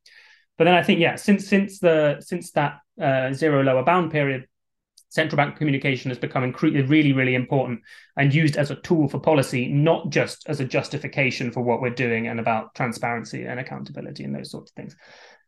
But 0.58 0.66
then 0.66 0.76
I 0.76 0.84
think 0.84 1.00
yeah, 1.00 1.16
since 1.16 1.48
since 1.48 1.80
the 1.80 2.18
since 2.22 2.52
that 2.52 2.80
uh, 3.02 3.34
zero 3.34 3.62
lower 3.64 3.84
bound 3.84 4.12
period 4.12 4.48
central 5.14 5.38
bank 5.38 5.56
communication 5.56 6.10
has 6.10 6.18
become 6.18 6.52
incre- 6.52 6.90
really, 6.90 7.14
really 7.14 7.36
important 7.36 7.80
and 8.18 8.34
used 8.34 8.58
as 8.58 8.72
a 8.72 8.76
tool 8.78 9.08
for 9.08 9.20
policy, 9.20 9.68
not 9.68 10.10
just 10.10 10.44
as 10.48 10.60
a 10.60 10.66
justification 10.66 11.52
for 11.52 11.62
what 11.62 11.82
we're 11.82 11.92
doing 11.92 12.28
and 12.28 12.40
about 12.40 12.74
transparency 12.74 13.44
and 13.44 13.60
accountability 13.60 14.24
and 14.24 14.34
those 14.34 14.50
sorts 14.50 14.72
of 14.72 14.76
things. 14.76 14.96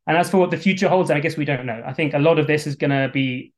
And 0.05 0.15
as 0.17 0.29
for 0.29 0.37
what 0.37 0.51
the 0.51 0.57
future 0.57 0.87
holds, 0.87 1.09
I 1.09 1.19
guess 1.19 1.35
we 1.35 1.45
don't 1.45 1.65
know. 1.65 1.81
I 1.83 1.93
think 1.93 2.13
a 2.13 2.19
lot 2.19 2.37
of 2.37 2.45
this 2.45 2.67
is 2.67 2.75
going 2.75 2.91
to 2.91 3.09
be 3.11 3.53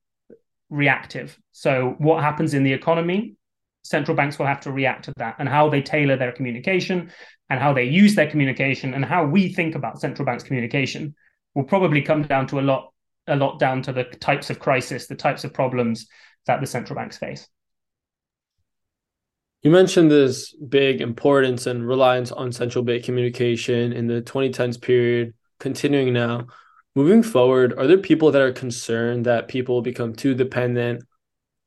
reactive. 0.70 1.38
So, 1.52 1.96
what 1.98 2.24
happens 2.24 2.54
in 2.54 2.64
the 2.64 2.72
economy, 2.72 3.36
central 3.84 4.16
banks 4.16 4.40
will 4.40 4.46
have 4.46 4.62
to 4.62 4.72
react 4.72 5.06
to 5.06 5.14
that 5.18 5.36
and 5.40 5.50
how 5.50 5.70
they 5.70 5.82
tailor 5.82 6.16
their 6.16 6.32
communication 6.32 7.12
and 7.50 7.60
how 7.60 7.74
they 7.74 7.84
use 7.84 8.16
their 8.16 8.32
communication 8.32 8.94
and 8.94 9.04
how 9.04 9.26
we 9.26 9.52
think 9.52 9.76
about 9.76 10.00
central 10.00 10.26
banks' 10.26 10.44
communication 10.46 11.16
will 11.54 11.66
probably 11.66 12.02
come 12.02 12.22
down 12.22 12.48
to 12.48 12.60
a 12.60 12.62
lot 12.62 12.94
a 13.28 13.36
lot 13.36 13.60
down 13.60 13.82
to 13.84 13.94
the 13.94 14.04
types 14.04 14.50
of 14.50 14.60
crisis, 14.60 15.08
the 15.08 15.16
types 15.16 15.44
of 15.44 15.54
problems 15.54 16.08
that 16.46 16.62
the 16.62 16.68
central 16.68 16.96
banks 16.96 17.18
face. 17.18 17.48
You 19.64 19.72
mentioned 19.72 20.10
this 20.10 20.54
big 20.54 21.02
importance 21.02 21.66
and 21.66 21.86
reliance 21.86 22.32
on 22.32 22.52
central 22.52 22.84
bank 22.84 23.04
communication 23.04 23.92
in 23.92 24.08
the 24.08 24.22
2010s 24.22 24.80
period, 24.82 25.34
continuing 25.60 26.14
now. 26.14 26.48
Moving 26.96 27.22
forward, 27.22 27.78
are 27.78 27.86
there 27.86 27.98
people 27.98 28.32
that 28.32 28.42
are 28.42 28.52
concerned 28.52 29.26
that 29.26 29.48
people 29.48 29.82
become 29.82 30.14
too 30.14 30.34
dependent 30.36 31.04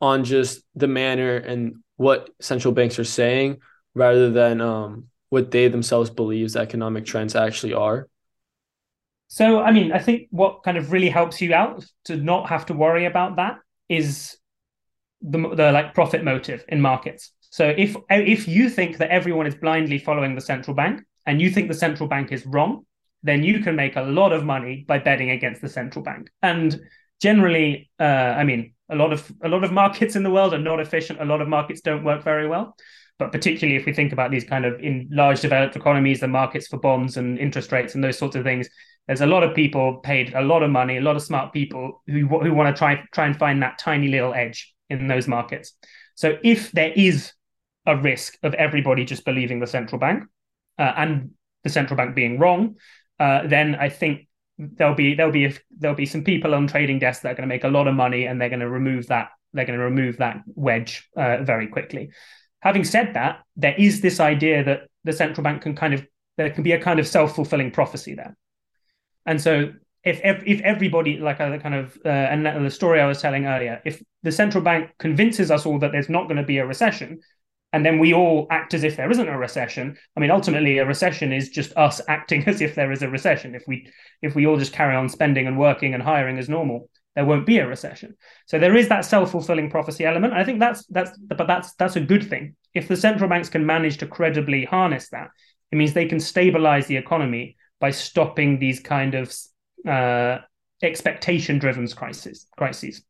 on 0.01 0.25
just 0.25 0.63
the 0.75 0.89
manner 0.89 1.37
and 1.37 1.77
what 1.97 2.31
central 2.41 2.73
banks 2.73 2.99
are 2.99 3.05
saying 3.05 3.59
rather 3.95 4.31
than 4.31 4.61
um, 4.61 5.09
what 5.29 5.51
they 5.51 5.69
themselves 5.69 6.11
believe 6.11 6.57
economic 6.57 7.05
trends 7.05 7.37
actually 7.37 7.75
are? 7.75 8.09
So, 9.33 9.61
I 9.61 9.71
mean, 9.71 9.93
I 9.93 10.01
think 10.01 10.27
what 10.31 10.65
kind 10.65 10.77
of 10.77 10.91
really 10.91 11.09
helps 11.09 11.41
you 11.41 11.55
out 11.55 11.87
to 12.07 12.17
not 12.17 12.49
have 12.49 12.67
to 12.67 12.75
worry 12.75 13.07
about 13.07 13.37
that 13.37 13.59
is 13.89 14.37
the, 15.23 15.55
the 15.55 15.71
like 15.71 15.95
profit 15.95 16.25
motive 16.25 16.65
in 16.67 16.81
markets. 16.81 17.31
So, 17.51 17.69
if 17.69 17.97
if 18.11 18.49
you 18.49 18.69
think 18.69 18.99
that 18.99 19.11
everyone 19.11 19.47
is 19.47 19.55
blindly 19.55 19.99
following 19.99 20.35
the 20.35 20.41
central 20.41 20.75
bank 20.75 21.03
and 21.27 21.41
you 21.41 21.49
think 21.49 21.69
the 21.69 21.75
central 21.75 22.09
bank 22.09 22.33
is 22.33 22.45
wrong, 22.45 22.85
then 23.23 23.45
you 23.45 23.61
can 23.61 23.77
make 23.77 23.95
a 23.95 24.03
lot 24.03 24.33
of 24.33 24.45
money 24.45 24.85
by 24.89 24.99
betting 24.99 25.31
against 25.31 25.61
the 25.61 25.69
central 25.69 26.05
bank. 26.05 26.29
And 26.43 26.81
generally, 27.23 27.89
uh, 28.01 28.35
I 28.37 28.43
mean, 28.43 28.75
a 28.89 28.97
lot 28.97 29.13
of 29.13 29.31
a 29.45 29.49
lot 29.49 29.63
of 29.63 29.71
markets 29.71 30.17
in 30.17 30.25
the 30.25 30.31
world 30.31 30.55
are 30.55 30.59
not 30.59 30.81
efficient. 30.81 31.21
A 31.21 31.25
lot 31.25 31.41
of 31.41 31.47
markets 31.49 31.83
don't 31.83 32.03
work 32.03 32.25
very 32.25 32.49
well. 32.49 32.75
But 33.21 33.33
particularly 33.33 33.79
if 33.79 33.87
we 33.87 33.93
think 33.93 34.13
about 34.13 34.31
these 34.31 34.45
kind 34.45 34.65
of 34.65 34.81
in 34.81 35.07
large 35.13 35.41
developed 35.43 35.77
economies, 35.77 36.21
the 36.21 36.27
markets 36.27 36.67
for 36.67 36.79
bonds 36.79 37.17
and 37.17 37.39
interest 37.39 37.71
rates 37.71 37.95
and 37.95 38.03
those 38.03 38.19
sorts 38.19 38.35
of 38.35 38.45
things, 38.45 38.67
there's 39.07 39.21
a 39.21 39.27
lot 39.27 39.43
of 39.43 39.55
people 39.55 39.97
paid 39.99 40.35
a 40.35 40.43
lot 40.43 40.63
of 40.63 40.71
money, 40.71 40.97
a 40.97 41.01
lot 41.01 41.17
of 41.17 41.23
smart 41.23 41.53
people 41.53 42.03
who 42.07 42.27
who 42.27 42.55
want 42.55 42.75
to 42.75 42.79
try 42.79 43.03
try 43.13 43.27
and 43.27 43.37
find 43.37 43.63
that 43.63 43.79
tiny 43.79 44.09
little 44.09 44.35
edge 44.35 44.75
in 44.89 45.07
those 45.09 45.27
markets. 45.27 45.75
So 46.15 46.39
if 46.43 46.71
there 46.73 46.93
is 46.95 47.33
a 47.87 47.97
risk 47.97 48.37
of 48.43 48.55
everybody 48.55 49.05
just 49.05 49.25
believing 49.25 49.61
the 49.61 49.67
central 49.67 49.99
bank 49.99 50.25
uh, 50.79 50.93
and 50.97 51.31
the 51.65 51.71
central 51.71 51.97
bank 51.97 52.15
being 52.15 52.39
wrong, 52.39 52.77
uh, 53.19 53.47
then 53.47 53.75
I 53.75 53.89
think 53.89 54.29
there'll 54.59 54.95
be 54.95 55.15
there'll 55.15 55.33
be 55.33 55.57
there'll 55.79 55.97
be 55.97 56.07
some 56.07 56.23
people 56.23 56.55
on 56.55 56.67
trading 56.67 56.99
desks 56.99 57.23
that 57.23 57.33
are 57.33 57.35
going 57.35 57.49
to 57.49 57.55
make 57.55 57.65
a 57.65 57.69
lot 57.69 57.89
of 57.89 57.95
money 57.95 58.27
and 58.27 58.41
they're 58.41 58.49
going 58.49 58.61
to 58.61 58.69
remove 58.69 59.07
that 59.09 59.31
they're 59.53 59.65
going 59.65 59.79
to 59.79 59.85
remove 59.85 60.19
that 60.19 60.43
wedge 60.55 61.09
uh, 61.17 61.39
very 61.43 61.67
quickly. 61.67 62.11
Having 62.61 62.85
said 62.85 63.15
that, 63.15 63.41
there 63.57 63.75
is 63.77 64.01
this 64.01 64.21
idea 64.21 64.63
that 64.65 64.83
the 65.05 65.13
central 65.13 65.43
bank 65.43 65.63
can 65.63 65.75
kind 65.75 65.95
of 65.95 66.07
there 66.37 66.51
can 66.51 66.63
be 66.63 66.73
a 66.73 66.81
kind 66.81 67.01
of 67.01 67.09
self 67.09 67.35
fulfilling 67.35 67.71
prophecy 67.71 68.15
there. 68.15 68.37
And 69.31 69.41
so 69.41 69.73
if 70.03 70.21
if 70.25 70.61
everybody 70.63 71.19
like 71.19 71.39
a 71.39 71.57
kind 71.61 71.77
of 71.77 71.97
uh, 72.05 72.09
and 72.09 72.45
the 72.67 72.71
story 72.71 73.01
I 73.01 73.07
was 73.07 73.23
telling 73.23 73.47
earlier, 73.47 73.81
if 73.85 74.03
the 74.25 74.33
central 74.33 74.65
bank 74.65 74.91
convinces 74.99 75.53
us 75.53 75.67
all 75.67 75.79
that 75.79 75.93
there's 75.93 76.09
not 76.09 76.25
going 76.25 76.39
to 76.39 76.43
be 76.43 76.59
a 76.59 76.67
recession, 76.67 77.21
and 77.73 77.87
then 77.87 78.01
we 78.01 78.13
all 78.13 78.49
act 78.51 78.75
as 78.75 78.83
if 78.83 78.97
there 78.97 79.09
isn't 79.09 79.29
a 79.29 79.39
recession. 79.39 79.97
I 80.17 80.21
mean, 80.21 80.33
ultimately, 80.33 80.79
a 80.79 80.85
recession 80.85 81.33
is 81.33 81.49
just 81.49 81.77
us 81.77 82.01
acting 82.09 82.43
as 82.49 82.61
if 82.61 82.75
there 82.75 82.91
is 82.91 83.03
a 83.03 83.09
recession. 83.09 83.55
If 83.55 83.63
we 83.69 83.87
if 84.21 84.35
we 84.35 84.49
all 84.49 84.59
just 84.59 84.73
carry 84.73 84.97
on 84.97 85.09
spending 85.09 85.47
and 85.47 85.57
working 85.57 85.95
and 85.95 86.03
hiring 86.03 86.37
as 86.39 86.49
normal, 86.49 86.91
there 87.15 87.25
won't 87.25 87.47
be 87.47 87.59
a 87.59 87.69
recession. 87.69 88.17
So 88.47 88.59
there 88.59 88.75
is 88.75 88.89
that 88.89 89.05
self 89.05 89.31
fulfilling 89.31 89.71
prophecy 89.71 90.05
element. 90.05 90.33
I 90.33 90.43
think 90.43 90.59
that's 90.59 90.85
that's 90.87 91.17
but 91.19 91.47
that's 91.47 91.75
that's 91.75 91.95
a 91.95 92.01
good 92.13 92.29
thing. 92.29 92.57
If 92.75 92.89
the 92.89 92.97
central 92.97 93.31
banks 93.31 93.49
can 93.49 93.65
manage 93.65 93.99
to 93.99 94.09
credibly 94.09 94.65
harness 94.65 95.09
that, 95.11 95.29
it 95.71 95.77
means 95.77 95.93
they 95.93 96.09
can 96.09 96.19
stabilize 96.19 96.89
the 96.89 96.97
economy 96.97 97.59
by 97.81 97.91
stopping 97.91 98.59
these 98.59 98.81
kind 98.81 99.15
of 99.15 99.35
uh, 99.89 100.39
expectation 100.83 101.59
driven 101.59 101.89
crises 101.89 102.47
crises 102.57 103.03